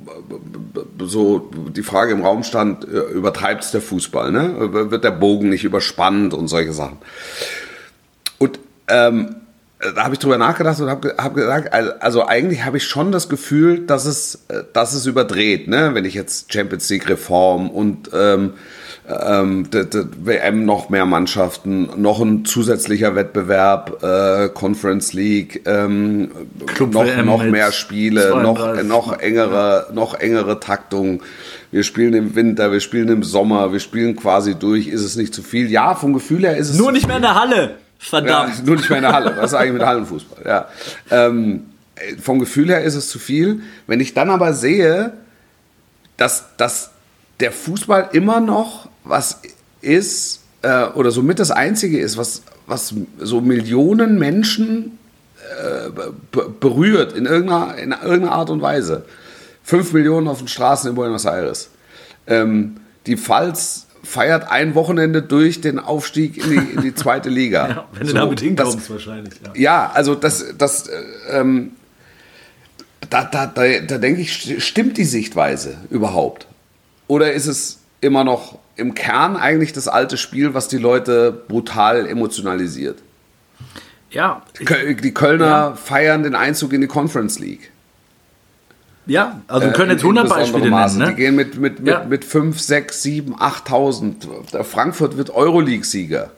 [0.99, 4.33] so die Frage im Raum stand, äh, übertreibt es der Fußball?
[4.33, 4.91] Ne?
[4.91, 6.97] Wird der Bogen nicht überspannt und solche Sachen?
[8.39, 8.59] Und
[8.89, 9.37] ähm,
[9.95, 13.29] da habe ich drüber nachgedacht und habe hab gesagt, also eigentlich habe ich schon das
[13.29, 15.91] Gefühl, dass es, dass es überdreht, ne?
[15.93, 18.53] wenn ich jetzt Champions League Reform und ähm,
[19.07, 26.31] ähm, WM noch mehr Mannschaften, noch ein zusätzlicher Wettbewerb, äh, Conference League, ähm,
[26.79, 31.21] noch, noch mehr Spiele, noch, noch engere, noch engere Taktung.
[31.71, 34.87] Wir spielen im Winter, wir spielen im Sommer, wir spielen quasi durch.
[34.87, 35.69] Ist es nicht zu viel?
[35.69, 36.77] Ja, vom Gefühl her ist es.
[36.77, 37.75] Nur nicht mehr in der Halle.
[38.09, 38.57] Verdammt.
[38.57, 39.33] Ja, nur nicht mehr in der Halle.
[39.37, 40.43] Was ist eigentlich mit Hallenfußball?
[40.45, 40.67] Ja.
[41.09, 41.65] Ähm,
[42.21, 43.61] vom Gefühl her ist es zu viel.
[43.87, 45.13] Wenn ich dann aber sehe,
[46.17, 46.91] dass, dass
[47.39, 49.41] der Fußball immer noch was
[49.81, 54.97] ist, äh, oder somit das Einzige ist, was, was so Millionen Menschen
[55.61, 55.89] äh,
[56.59, 59.05] berührt in irgendeiner, in irgendeiner Art und Weise.
[59.63, 61.69] Fünf Millionen auf den Straßen in Buenos Aires.
[62.27, 67.67] Ähm, die Pfalz feiert ein Wochenende durch den Aufstieg in die, in die zweite Liga.
[67.69, 69.33] ja, wenn so, du damit hinkommst, wahrscheinlich.
[69.43, 69.51] Ja.
[69.55, 70.89] ja, also das, das
[71.29, 71.71] ähm,
[73.09, 76.47] da, da, da, da denke ich, stimmt die Sichtweise überhaupt?
[77.07, 82.07] Oder ist es immer noch im Kern eigentlich das alte Spiel, was die Leute brutal
[82.07, 82.99] emotionalisiert?
[84.09, 84.43] Ja.
[84.59, 85.75] Die Kölner ja.
[85.75, 87.71] feiern den Einzug in die Conference League.
[89.05, 90.97] Ja, also wir können jetzt 100 Beispiele nennen.
[90.97, 91.07] Ne?
[91.09, 92.03] Die gehen mit, mit, mit, ja.
[92.05, 94.63] mit 5, 6, 7, 8.000.
[94.63, 96.31] Frankfurt wird Euroleague-Sieger.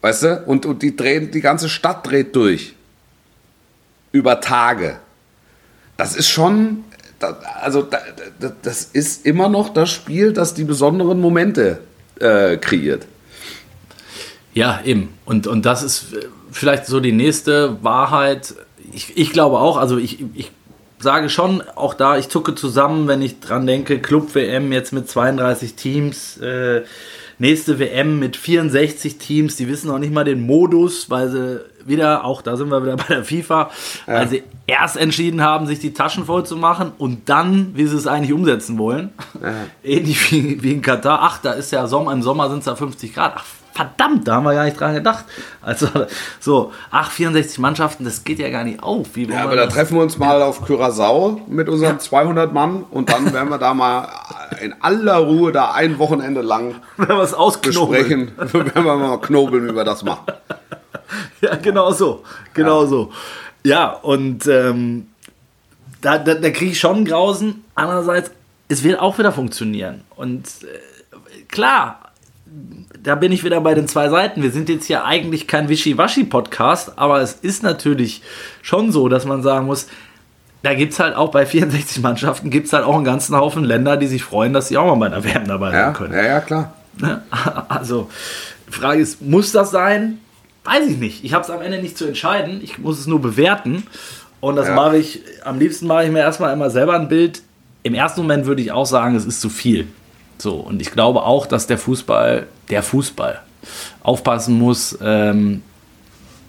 [0.00, 0.42] Weißt du?
[0.46, 2.74] Und, und die, drehen, die ganze Stadt dreht durch.
[4.10, 4.98] Über Tage.
[5.96, 6.84] Das ist schon,
[7.60, 7.86] also
[8.62, 11.78] das ist immer noch das Spiel, das die besonderen Momente
[12.18, 13.06] äh, kreiert.
[14.54, 15.14] Ja, eben.
[15.24, 18.54] Und, und das ist äh, vielleicht so die nächste Wahrheit.
[18.92, 20.50] Ich, ich glaube auch, also ich, ich
[21.02, 25.74] sage schon, auch da, ich zucke zusammen, wenn ich dran denke, Club-WM jetzt mit 32
[25.74, 26.82] Teams, äh,
[27.38, 32.24] nächste WM mit 64 Teams, die wissen noch nicht mal den Modus, weil sie wieder,
[32.24, 33.70] auch da sind wir wieder bei der FIFA,
[34.06, 34.14] ja.
[34.14, 37.96] weil sie erst entschieden haben, sich die Taschen voll zu machen und dann, wie sie
[37.96, 39.10] es eigentlich umsetzen wollen.
[39.42, 39.54] Ja.
[39.82, 41.18] Ähnlich wie, wie in Katar.
[41.22, 43.32] Ach, da ist ja Sommer, im Sommer sind es ja 50 Grad.
[43.36, 45.24] Ach, verdammt, da haben wir gar nicht dran gedacht.
[45.60, 45.88] Also,
[46.40, 49.08] so, ach, 64 Mannschaften, das geht ja gar nicht auf.
[49.14, 51.98] Wie ja, aber da treffen wir uns mal auf Curacao mit unseren ja.
[51.98, 54.08] 200 Mann und dann werden wir da mal
[54.60, 60.02] in aller Ruhe da ein Wochenende lang besprechen, wenn wir mal knobeln, wie wir das
[60.02, 60.32] machen.
[61.40, 62.22] Ja, genau so,
[62.54, 62.88] genau ja.
[62.88, 63.12] so.
[63.64, 65.08] Ja, und ähm,
[66.00, 67.64] da, da, da kriege ich schon Grausen.
[67.74, 68.30] Andererseits,
[68.68, 70.02] es wird auch wieder funktionieren.
[70.16, 72.11] Und äh, klar,
[73.02, 74.42] da bin ich wieder bei den zwei Seiten.
[74.42, 78.22] Wir sind jetzt hier eigentlich kein Wischiwaschi-Podcast, aber es ist natürlich
[78.62, 79.88] schon so, dass man sagen muss,
[80.62, 83.64] da gibt es halt auch bei 64 Mannschaften, gibt es halt auch einen ganzen Haufen
[83.64, 86.14] Länder, die sich freuen, dass sie auch mal bei einer WM dabei ja, sein können.
[86.14, 86.72] Ja, ja, klar.
[86.98, 87.22] Ne?
[87.68, 88.08] Also,
[88.68, 90.18] die Frage ist, muss das sein?
[90.64, 91.24] Weiß ich nicht.
[91.24, 92.60] Ich habe es am Ende nicht zu entscheiden.
[92.62, 93.84] Ich muss es nur bewerten.
[94.40, 94.74] Und das ja.
[94.74, 97.42] mache ich, am liebsten mache ich mir erstmal immer selber ein Bild.
[97.82, 99.88] Im ersten Moment würde ich auch sagen, es ist zu viel.
[100.42, 103.40] So, und ich glaube auch, dass der Fußball, der Fußball,
[104.02, 105.62] aufpassen muss, ähm,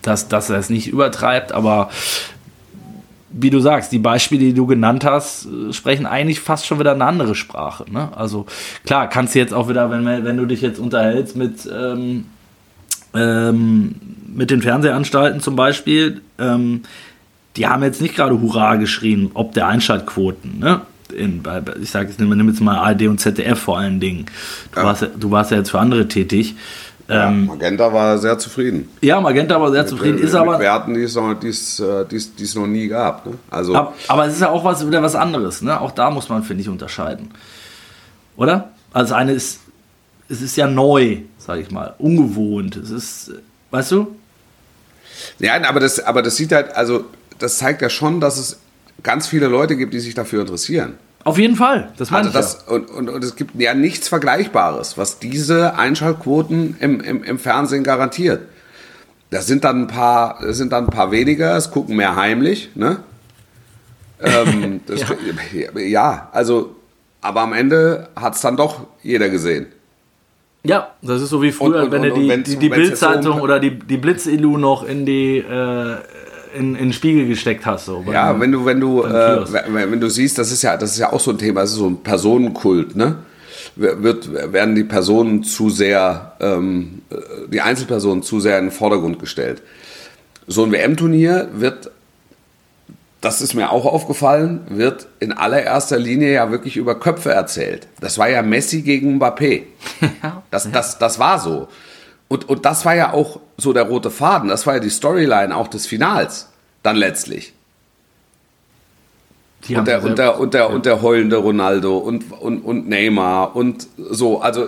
[0.01, 1.91] dass, dass er es nicht übertreibt, aber
[3.29, 7.05] wie du sagst, die Beispiele, die du genannt hast, sprechen eigentlich fast schon wieder eine
[7.05, 7.85] andere Sprache.
[7.91, 8.09] Ne?
[8.15, 8.47] Also
[8.83, 12.25] klar, kannst du jetzt auch wieder, wenn, wenn du dich jetzt unterhältst mit, ähm,
[13.13, 13.93] ähm,
[14.25, 16.81] mit den Fernsehanstalten zum Beispiel, ähm,
[17.57, 20.57] die haben jetzt nicht gerade Hurra geschrien, ob der Einschaltquoten.
[20.57, 20.81] Ne?
[21.16, 24.26] In, bei, ich sage jetzt, nimm jetzt mal ARD und ZDF vor allen Dingen.
[24.74, 24.86] Du, ja.
[24.86, 26.55] warst, du warst ja jetzt für andere tätig.
[27.07, 28.89] Ja, ähm, Magenta war sehr zufrieden.
[29.01, 30.16] Ja, Magenta war sehr mit, zufrieden.
[30.16, 33.26] Mit, ist aber, mit Werten, die es noch, die's, äh, die's, die's noch nie gab.
[33.26, 33.34] Ne?
[33.49, 35.61] Also, aber, aber, es ist ja auch was, wieder was anderes.
[35.61, 35.80] Ne?
[35.80, 37.32] Auch da muss man, finde ich, unterscheiden.
[38.38, 38.70] Oder?
[38.93, 39.59] Also eine ist,
[40.30, 42.78] es ist ja neu, sage ich mal, ungewohnt.
[42.78, 43.32] Es ist,
[43.72, 44.16] weißt du?
[45.39, 47.05] Ja, aber das, aber das sieht halt, also
[47.39, 48.59] das zeigt ja schon, dass es
[49.01, 50.93] ganz viele Leute gibt, die sich dafür interessieren.
[51.23, 52.73] Auf jeden Fall, das meine also das, ja.
[52.73, 57.83] und, und, und, es gibt ja nichts Vergleichbares, was diese Einschaltquoten im, im, im Fernsehen
[57.83, 58.41] garantiert.
[59.29, 62.71] Das sind dann ein paar, das sind dann ein paar weniger, es gucken mehr heimlich,
[62.75, 62.97] ne?
[64.21, 65.05] ähm, das,
[65.53, 65.79] ja.
[65.79, 66.75] ja, also,
[67.21, 69.67] aber am Ende hat es dann doch jeder gesehen.
[70.65, 73.59] Ja, das ist so wie früher, und, wenn du die, die, die Bildzeitung so oder
[73.59, 75.97] die, die Blitz-Illu noch in die äh,
[76.55, 77.85] in, in den Spiegel gesteckt hast.
[77.85, 80.99] So, ja, wenn du, wenn du, äh, wenn du siehst, das ist ja, das ist
[80.99, 83.17] ja auch so ein Thema, das ist so ein Personenkult, ne?
[83.75, 87.01] Wird, werden die Personen zu sehr, ähm,
[87.47, 89.63] die Einzelpersonen zu sehr in den Vordergrund gestellt.
[90.45, 91.89] So ein WM-Turnier wird,
[93.19, 97.87] das ist mir auch aufgefallen, wird in allererster Linie ja wirklich über Köpfe erzählt.
[97.99, 99.63] Das war ja Messi gegen Mbappé.
[100.51, 101.67] Das, das, das war so.
[102.28, 105.55] Und, und das war ja auch so der rote Faden, das war ja die Storyline
[105.55, 106.49] auch des Finals,
[106.82, 107.53] dann letztlich.
[109.69, 110.67] Und der, und, der, und, der, ja.
[110.67, 114.67] und der heulende Ronaldo und, und, und Neymar und so, also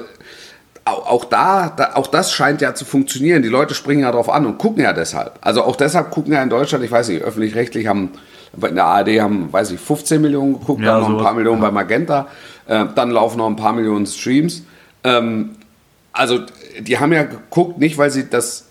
[0.85, 3.41] auch da, da, auch das scheint ja zu funktionieren.
[3.41, 5.33] Die Leute springen ja drauf an und gucken ja deshalb.
[5.41, 8.11] Also auch deshalb gucken ja in Deutschland, ich weiß nicht, öffentlich-rechtlich haben,
[8.61, 11.21] in der ARD haben, weiß ich, 15 Millionen geguckt, ja, dann noch sowas.
[11.21, 11.69] ein paar Millionen ja.
[11.69, 12.27] bei Magenta,
[12.67, 14.63] äh, dann laufen noch ein paar Millionen Streams.
[15.03, 15.55] Ähm,
[16.13, 16.41] also
[16.79, 18.67] die haben ja geguckt, nicht weil sie das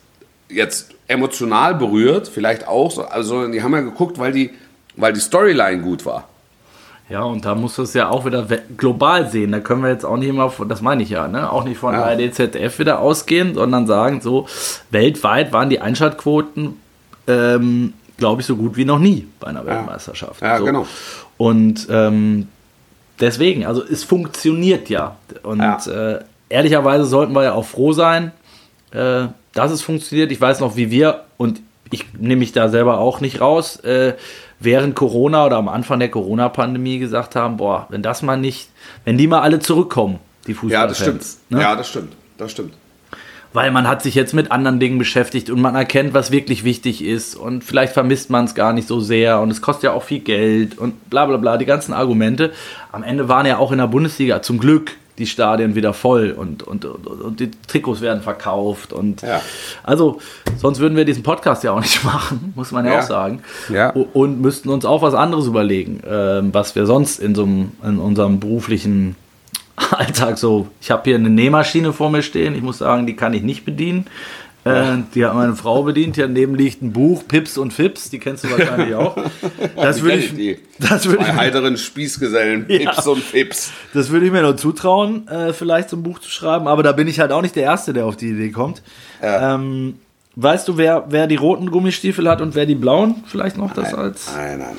[0.49, 4.51] jetzt emotional berührt, vielleicht auch, also die haben ja geguckt, weil die,
[4.97, 6.29] weil die Storyline gut war.
[7.11, 8.47] Ja, und da muss das ja auch wieder
[8.79, 9.53] global sehen.
[9.53, 11.53] Da können wir jetzt auch nicht immer, von, das meine ich ja, ne?
[11.53, 12.03] auch nicht von ja.
[12.03, 14.47] ARD, wieder ausgehen, sondern sagen, so
[14.91, 16.81] weltweit waren die Einschaltquoten,
[17.27, 20.41] ähm, glaube ich, so gut wie noch nie bei einer Weltmeisterschaft.
[20.41, 20.65] Ja, so.
[20.65, 20.87] genau.
[21.37, 22.49] Und ähm,
[23.21, 25.17] deswegen, also es funktioniert ja.
[25.43, 25.77] Und ja.
[25.87, 28.33] Äh, ehrlicherweise sollten wir ja auch froh sein,
[28.93, 30.33] äh, dass es funktioniert.
[30.33, 34.15] Ich weiß noch, wie wir, und ich nehme mich da selber auch nicht raus, äh,
[34.61, 38.69] während Corona oder am Anfang der Corona-Pandemie gesagt haben, boah, wenn das mal nicht,
[39.05, 40.73] wenn die mal alle zurückkommen, die Fußballfans.
[40.73, 41.51] Ja, das stimmt.
[41.51, 41.61] Ne?
[41.61, 42.13] Ja, das stimmt.
[42.39, 42.75] Das stimmt.
[43.53, 47.05] Weil man hat sich jetzt mit anderen Dingen beschäftigt und man erkennt, was wirklich wichtig
[47.05, 50.03] ist und vielleicht vermisst man es gar nicht so sehr und es kostet ja auch
[50.03, 52.53] viel Geld und bla bla bla, die ganzen Argumente.
[52.91, 56.63] Am Ende waren ja auch in der Bundesliga zum Glück die Stadien wieder voll und,
[56.63, 58.93] und, und, die Trikots werden verkauft.
[58.93, 59.41] Und ja.
[59.83, 60.21] also,
[60.57, 62.99] sonst würden wir diesen Podcast ja auch nicht machen, muss man ja, ja.
[62.99, 63.43] auch sagen.
[63.69, 63.91] Ja.
[63.91, 67.99] Und müssten uns auch was anderes überlegen, äh, was wir sonst in, so einem, in
[67.99, 69.17] unserem beruflichen
[69.91, 70.69] Alltag so.
[70.81, 73.65] Ich habe hier eine Nähmaschine vor mir stehen, ich muss sagen, die kann ich nicht
[73.65, 74.07] bedienen.
[74.65, 76.17] Äh, die hat meine Frau bedient.
[76.17, 78.11] Hier daneben liegt ein Buch, Pips und Fips.
[78.11, 79.17] Die kennst du wahrscheinlich auch.
[79.77, 83.73] Das würde ich, das würde ich heiteren Spießgesellen, Pips ja, und Fips.
[83.93, 86.67] Das würde ich mir nur zutrauen, äh, vielleicht so ein Buch zu schreiben.
[86.67, 88.83] Aber da bin ich halt auch nicht der Erste, der auf die Idee kommt.
[89.23, 89.55] Ja.
[89.55, 89.99] Ähm,
[90.37, 93.23] weißt du, wer, wer die roten Gummistiefel hat und wer die blauen?
[93.27, 94.35] Vielleicht noch das nein, als.
[94.35, 94.77] Nein, nein,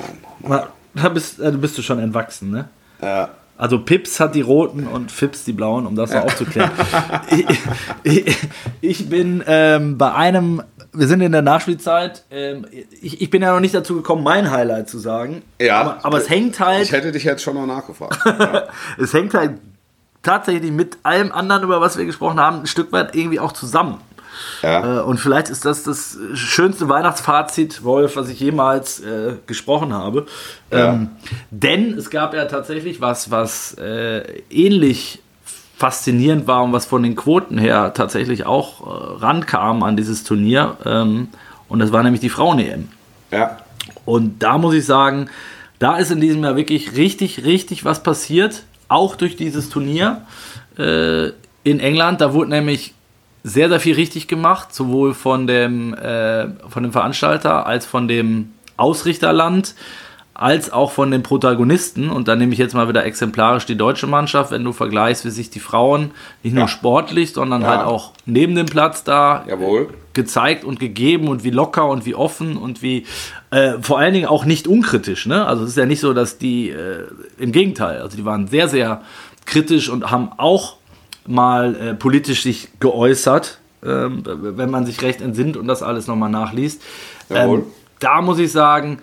[0.48, 0.62] nein.
[0.94, 2.68] Da bist, äh, bist du schon entwachsen, ne?
[3.02, 3.28] Ja.
[3.58, 6.70] Also Pips hat die roten und Fips die blauen, um das mal aufzuklären.
[7.30, 7.46] ich,
[8.02, 8.38] ich,
[8.82, 12.66] ich, bin ähm, bei einem, wir sind in der Nachspielzeit, ähm,
[13.00, 15.42] ich, ich, bin ja noch nicht dazu gekommen, mein Highlight zu sagen.
[15.58, 15.80] Ja.
[15.80, 16.82] Aber, aber es hängt halt.
[16.82, 18.18] Ich hätte dich jetzt schon noch nachgefragt.
[18.26, 18.64] Ja.
[19.02, 19.52] es hängt halt
[20.22, 24.00] tatsächlich mit allem anderen, über was wir gesprochen haben, ein Stück weit irgendwie auch zusammen.
[24.62, 24.98] Ja.
[24.98, 30.26] Äh, und vielleicht ist das das schönste Weihnachtsfazit, Wolf, was ich jemals äh, gesprochen habe.
[30.70, 30.94] Ja.
[30.94, 31.10] Ähm,
[31.50, 35.20] denn es gab ja tatsächlich was, was äh, ähnlich
[35.76, 40.76] faszinierend war und was von den Quoten her tatsächlich auch äh, rankam an dieses Turnier.
[40.84, 41.28] Ähm,
[41.68, 42.88] und das war nämlich die Frauen-EM.
[43.30, 43.58] Ja.
[44.04, 45.28] Und da muss ich sagen,
[45.78, 48.62] da ist in diesem Jahr wirklich richtig, richtig was passiert.
[48.88, 50.22] Auch durch dieses Turnier
[50.78, 51.28] äh,
[51.64, 52.20] in England.
[52.20, 52.94] Da wurde nämlich
[53.46, 58.50] sehr, sehr viel richtig gemacht, sowohl von dem, äh, von dem Veranstalter als von dem
[58.76, 59.76] Ausrichterland,
[60.34, 62.10] als auch von den Protagonisten.
[62.10, 65.30] Und da nehme ich jetzt mal wieder exemplarisch die deutsche Mannschaft, wenn du vergleichst, wie
[65.30, 66.10] sich die Frauen
[66.42, 66.58] nicht ja.
[66.58, 67.68] nur sportlich, sondern ja.
[67.68, 69.90] halt auch neben dem Platz da Jawohl.
[70.12, 73.06] gezeigt und gegeben und wie locker und wie offen und wie
[73.52, 75.24] äh, vor allen Dingen auch nicht unkritisch.
[75.24, 75.46] Ne?
[75.46, 77.04] Also es ist ja nicht so, dass die, äh,
[77.38, 79.02] im Gegenteil, also die waren sehr, sehr
[79.44, 80.78] kritisch und haben auch
[81.26, 86.30] mal äh, politisch sich geäußert, ähm, wenn man sich recht entsinnt und das alles nochmal
[86.30, 86.82] nachliest.
[87.30, 87.64] Ähm,
[87.98, 88.98] da muss ich sagen,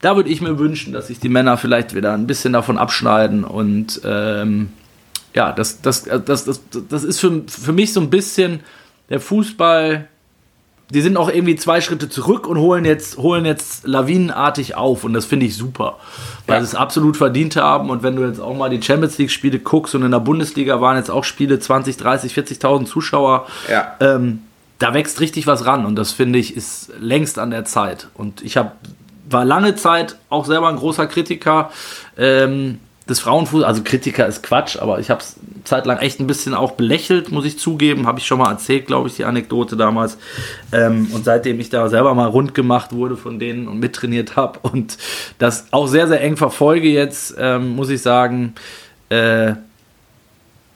[0.00, 3.44] da würde ich mir wünschen, dass sich die Männer vielleicht wieder ein bisschen davon abschneiden
[3.44, 4.70] und ähm,
[5.34, 8.60] ja, das, das, das, das, das ist für, für mich so ein bisschen
[9.08, 10.08] der Fußball
[10.90, 15.04] die sind auch irgendwie zwei Schritte zurück und holen jetzt, holen jetzt lawinenartig auf.
[15.04, 15.98] Und das finde ich super.
[16.46, 16.60] Weil ja.
[16.60, 17.90] sie es absolut verdient haben.
[17.90, 20.96] Und wenn du jetzt auch mal die Champions League-Spiele guckst und in der Bundesliga waren
[20.96, 23.46] jetzt auch Spiele 20, 30, 40.000 Zuschauer.
[23.70, 23.96] Ja.
[24.00, 24.42] Ähm,
[24.78, 25.86] da wächst richtig was ran.
[25.86, 28.08] Und das finde ich ist längst an der Zeit.
[28.14, 28.72] Und ich habe
[29.28, 31.70] war lange Zeit auch selber ein großer Kritiker.
[32.16, 32.78] Ähm,
[33.08, 36.72] des Frauenfußballs, also Kritiker ist Quatsch, aber ich habe es zeitlang echt ein bisschen auch
[36.72, 38.06] belächelt, muss ich zugeben.
[38.06, 40.16] Habe ich schon mal erzählt, glaube ich, die Anekdote damals.
[40.72, 44.60] Ähm, und seitdem ich da selber mal rund gemacht wurde von denen und mittrainiert habe
[44.62, 44.96] und
[45.38, 48.54] das auch sehr, sehr eng verfolge jetzt, ähm, muss ich sagen,
[49.10, 49.54] äh,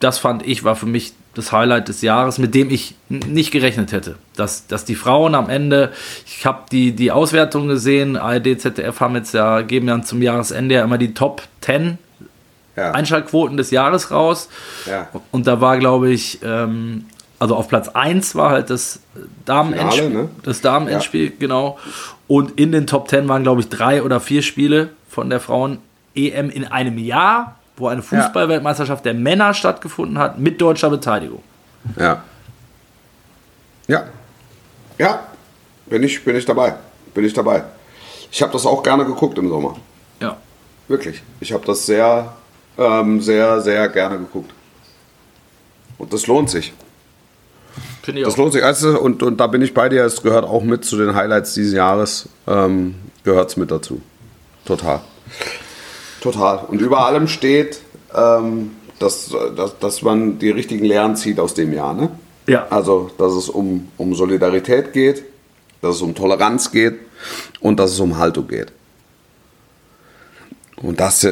[0.01, 3.93] das fand ich, war für mich das Highlight des Jahres, mit dem ich nicht gerechnet
[3.93, 4.17] hätte.
[4.37, 5.93] Dass, dass die Frauen am Ende,
[6.27, 10.75] ich habe die, die Auswertung gesehen, ARD, ZDF haben jetzt ja, geben dann zum Jahresende
[10.77, 11.99] ja immer die Top 10
[12.79, 12.93] ja.
[12.93, 14.49] Einschaltquoten des Jahres raus.
[14.87, 15.09] Ja.
[15.31, 17.07] Und da war, glaube ich, ähm,
[17.39, 19.01] also auf Platz 1 war halt das
[19.45, 20.29] Damen-Endspiel, ne?
[20.43, 21.33] das Damen-Endspiel, ja.
[21.39, 21.79] genau.
[22.27, 26.51] Und in den Top 10 waren, glaube ich, drei oder vier Spiele von der Frauen-EM
[26.51, 31.43] in einem Jahr, wo eine Fußballweltmeisterschaft der Männer stattgefunden hat, mit deutscher Beteiligung.
[31.97, 32.23] Ja.
[33.87, 34.05] Ja.
[34.99, 35.21] Ja.
[35.87, 36.75] Bin ich, bin ich dabei.
[37.15, 37.63] Bin ich dabei.
[38.31, 39.77] Ich habe das auch gerne geguckt im Sommer.
[40.21, 40.37] Ja.
[40.89, 41.23] Wirklich.
[41.41, 42.33] Ich habe das sehr
[42.79, 44.53] ähm, sehr, sehr gerne geguckt.
[45.99, 46.73] Und das lohnt sich.
[48.03, 48.39] Finde ich das auch.
[48.39, 48.65] lohnt sich.
[48.65, 51.55] Also, und, und da bin ich bei dir, es gehört auch mit zu den Highlights
[51.55, 52.29] dieses Jahres.
[52.47, 54.01] Ähm, gehört es mit dazu.
[54.65, 55.01] Total.
[56.21, 56.65] Total.
[56.69, 57.81] Und über allem steht,
[58.15, 61.95] ähm, dass, dass, dass man die richtigen Lehren zieht aus dem Jahr.
[61.95, 62.11] Ne?
[62.47, 62.67] Ja.
[62.71, 65.25] Also, dass es um, um Solidarität geht,
[65.83, 66.99] dass es um Toleranz geht
[67.61, 68.73] und dass es um Haltung geht.
[70.77, 71.27] Und das,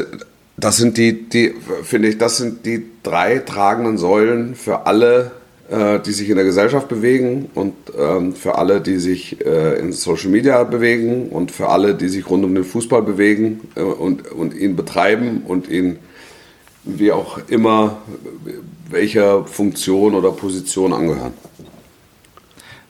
[0.56, 5.32] das sind die, die finde ich, das sind die drei tragenden Säulen für alle,
[5.68, 9.92] äh, die sich in der Gesellschaft bewegen und ähm, für alle, die sich äh, in
[9.92, 14.30] Social Media bewegen und für alle, die sich rund um den Fußball bewegen äh, und,
[14.32, 15.98] und ihn betreiben und ihn
[16.84, 17.98] wie auch immer
[18.88, 21.34] welcher Funktion oder Position angehören.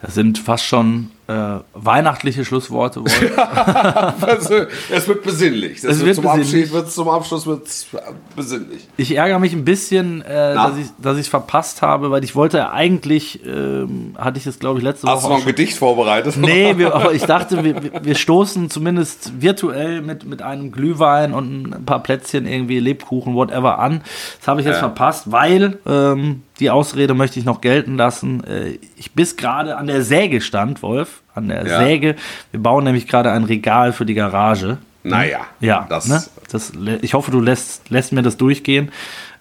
[0.01, 3.01] Das sind fast schon äh, weihnachtliche Schlussworte.
[3.05, 4.49] es
[5.07, 5.81] wird besinnlich.
[5.81, 7.87] Das, das wird, zum Abschied, wird zum Abschluss wird's
[8.35, 8.87] besinnlich.
[8.95, 13.45] Ich ärgere mich ein bisschen, äh, dass ich es verpasst habe, weil ich wollte eigentlich,
[13.45, 15.15] ähm, hatte ich das glaube ich letzte Woche.
[15.15, 16.37] Hast du noch ein Gedicht vorbereitet?
[16.37, 21.73] Nee, wir, aber ich dachte, wir, wir stoßen zumindest virtuell mit, mit einem Glühwein und
[21.73, 24.01] ein paar Plätzchen irgendwie, Lebkuchen, whatever an.
[24.39, 24.79] Das habe ich jetzt ja.
[24.79, 28.43] verpasst, weil ähm, die Ausrede möchte ich noch gelten lassen.
[28.43, 31.79] Äh, ich bis gerade an der Säge stand, Wolf, an der ja.
[31.79, 32.15] Säge.
[32.51, 34.77] Wir bauen nämlich gerade ein Regal für die Garage.
[35.03, 35.41] Naja.
[35.59, 36.23] Ja, das, ne?
[36.51, 38.91] das, ich hoffe, du lässt, lässt mir das durchgehen.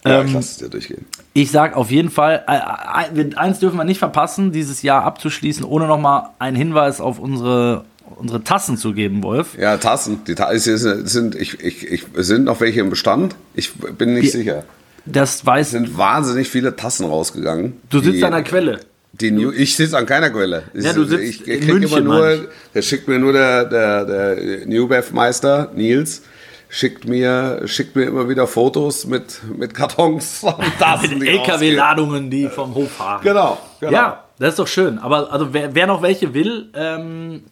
[0.04, 1.04] Ja, ähm, ich lasse es dir durchgehen.
[1.32, 5.64] Ich sage auf jeden Fall, äh, äh, eins dürfen wir nicht verpassen, dieses Jahr abzuschließen,
[5.64, 9.58] ohne nochmal einen Hinweis auf unsere unsere Tassen zu geben, Wolf.
[9.58, 10.22] Ja, Tassen.
[10.26, 13.34] Die Tassen sind, ich, ich, ich, sind noch welche im Bestand?
[13.54, 14.64] Ich bin nicht die, sicher.
[15.06, 15.68] Das weiß.
[15.68, 17.80] Es sind wahnsinnig viele Tassen rausgegangen.
[17.90, 18.80] Du sitzt an der Quelle.
[19.12, 20.64] Die New, ich sitze an keiner Quelle.
[20.74, 24.04] Ja, du sitzt ich, ich in München, immer nur, der schickt mir nur der, der,
[24.04, 26.22] der Newbev-Meister, Nils,
[26.68, 31.18] schickt mir, schickt mir immer wieder Fotos mit, mit Kartons und Tassen.
[31.18, 33.22] mit LKW-Ladungen, die vom Hof fahren.
[33.22, 33.92] Genau, genau.
[33.92, 34.98] Ja, das ist doch schön.
[34.98, 37.44] Aber also wer, wer noch welche will, ähm,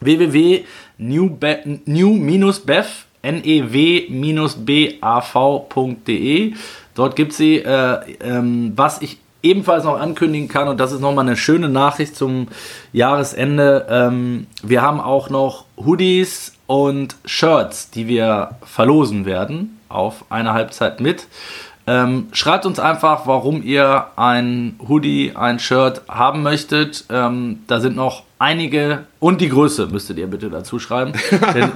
[0.00, 1.66] www.new-bev,
[5.12, 6.54] new-bav.de
[6.94, 11.26] Dort gibt sie, äh, ähm, was ich ebenfalls noch ankündigen kann, und das ist nochmal
[11.26, 12.48] eine schöne Nachricht zum
[12.92, 13.86] Jahresende.
[13.88, 21.00] Ähm, wir haben auch noch Hoodies und Shirts, die wir verlosen werden auf eine Halbzeit
[21.00, 21.26] mit.
[21.86, 27.04] Ähm, schreibt uns einfach, warum ihr ein Hoodie, ein Shirt haben möchtet.
[27.10, 31.14] Ähm, da sind noch einige und die Größe müsstet ihr bitte dazu schreiben.
[31.54, 31.72] denn,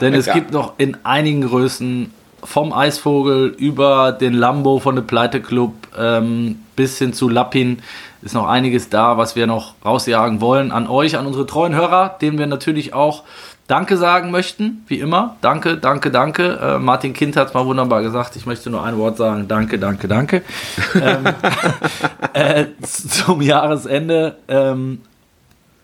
[0.00, 0.34] denn es ja.
[0.34, 2.12] gibt noch in einigen Größen
[2.42, 7.78] vom Eisvogel über den Lambo von der Pleite Club ähm, bis hin zu Lappin
[8.22, 10.72] ist noch einiges da, was wir noch rausjagen wollen.
[10.72, 13.24] An euch, an unsere treuen Hörer, denen wir natürlich auch
[13.68, 15.36] Danke sagen möchten, wie immer.
[15.42, 16.58] Danke, danke, danke.
[16.58, 18.34] Äh, Martin Kind hat es mal wunderbar gesagt.
[18.34, 19.46] Ich möchte nur ein Wort sagen.
[19.46, 20.42] Danke, danke, danke.
[20.94, 21.26] ähm,
[22.32, 25.02] äh, zum Jahresende ähm,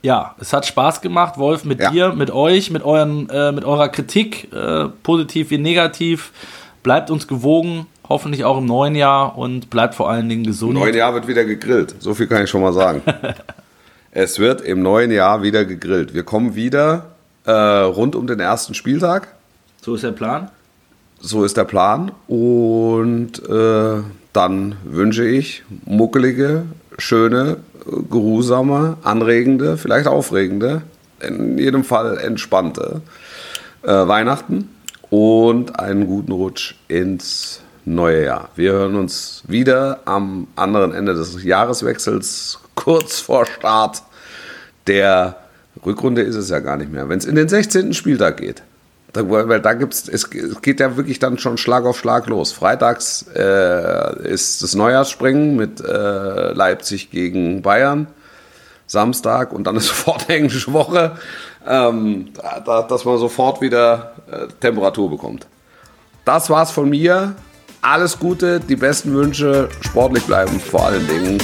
[0.04, 1.90] ja, es hat Spaß gemacht, Wolf, mit ja.
[1.90, 6.30] dir, mit euch, mit, euren, äh, mit eurer Kritik, äh, positiv wie negativ.
[6.82, 10.74] Bleibt uns gewogen, hoffentlich auch im neuen Jahr und bleibt vor allen Dingen gesund.
[10.74, 13.00] Im neuen Jahr wird wieder gegrillt, so viel kann ich schon mal sagen.
[14.10, 16.12] es wird im neuen Jahr wieder gegrillt.
[16.12, 17.06] Wir kommen wieder
[17.46, 19.28] äh, rund um den ersten Spieltag.
[19.80, 20.50] So ist der Plan.
[21.18, 22.12] So ist der Plan.
[22.28, 24.02] Und äh,
[24.34, 26.64] dann wünsche ich muckelige,
[26.98, 27.56] schöne
[28.10, 30.82] geruhsame, anregende, vielleicht aufregende,
[31.20, 33.02] in jedem Fall entspannte
[33.82, 34.70] äh, Weihnachten
[35.10, 38.48] und einen guten Rutsch ins neue Jahr.
[38.56, 44.02] Wir hören uns wieder am anderen Ende des Jahreswechsels, kurz vor Start
[44.86, 45.36] der
[45.84, 47.08] Rückrunde ist es ja gar nicht mehr.
[47.08, 47.94] Wenn es in den 16.
[47.94, 48.62] Spieltag geht,
[49.16, 52.52] weil da gibt's, es geht ja wirklich dann schon Schlag auf Schlag los.
[52.52, 58.08] Freitags äh, ist das Neujahrsspringen mit äh, Leipzig gegen Bayern.
[58.86, 61.12] Samstag und dann ist sofort englische Woche,
[61.66, 62.30] ähm,
[62.64, 65.46] da, dass man sofort wieder äh, Temperatur bekommt.
[66.24, 67.34] Das war's von mir.
[67.82, 71.38] Alles Gute, die besten Wünsche, sportlich bleiben vor allen Dingen.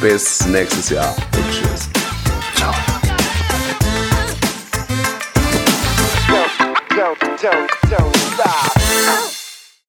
[0.00, 1.88] Bis nächstes Jahr und tschüss.
[2.56, 2.91] Ciao.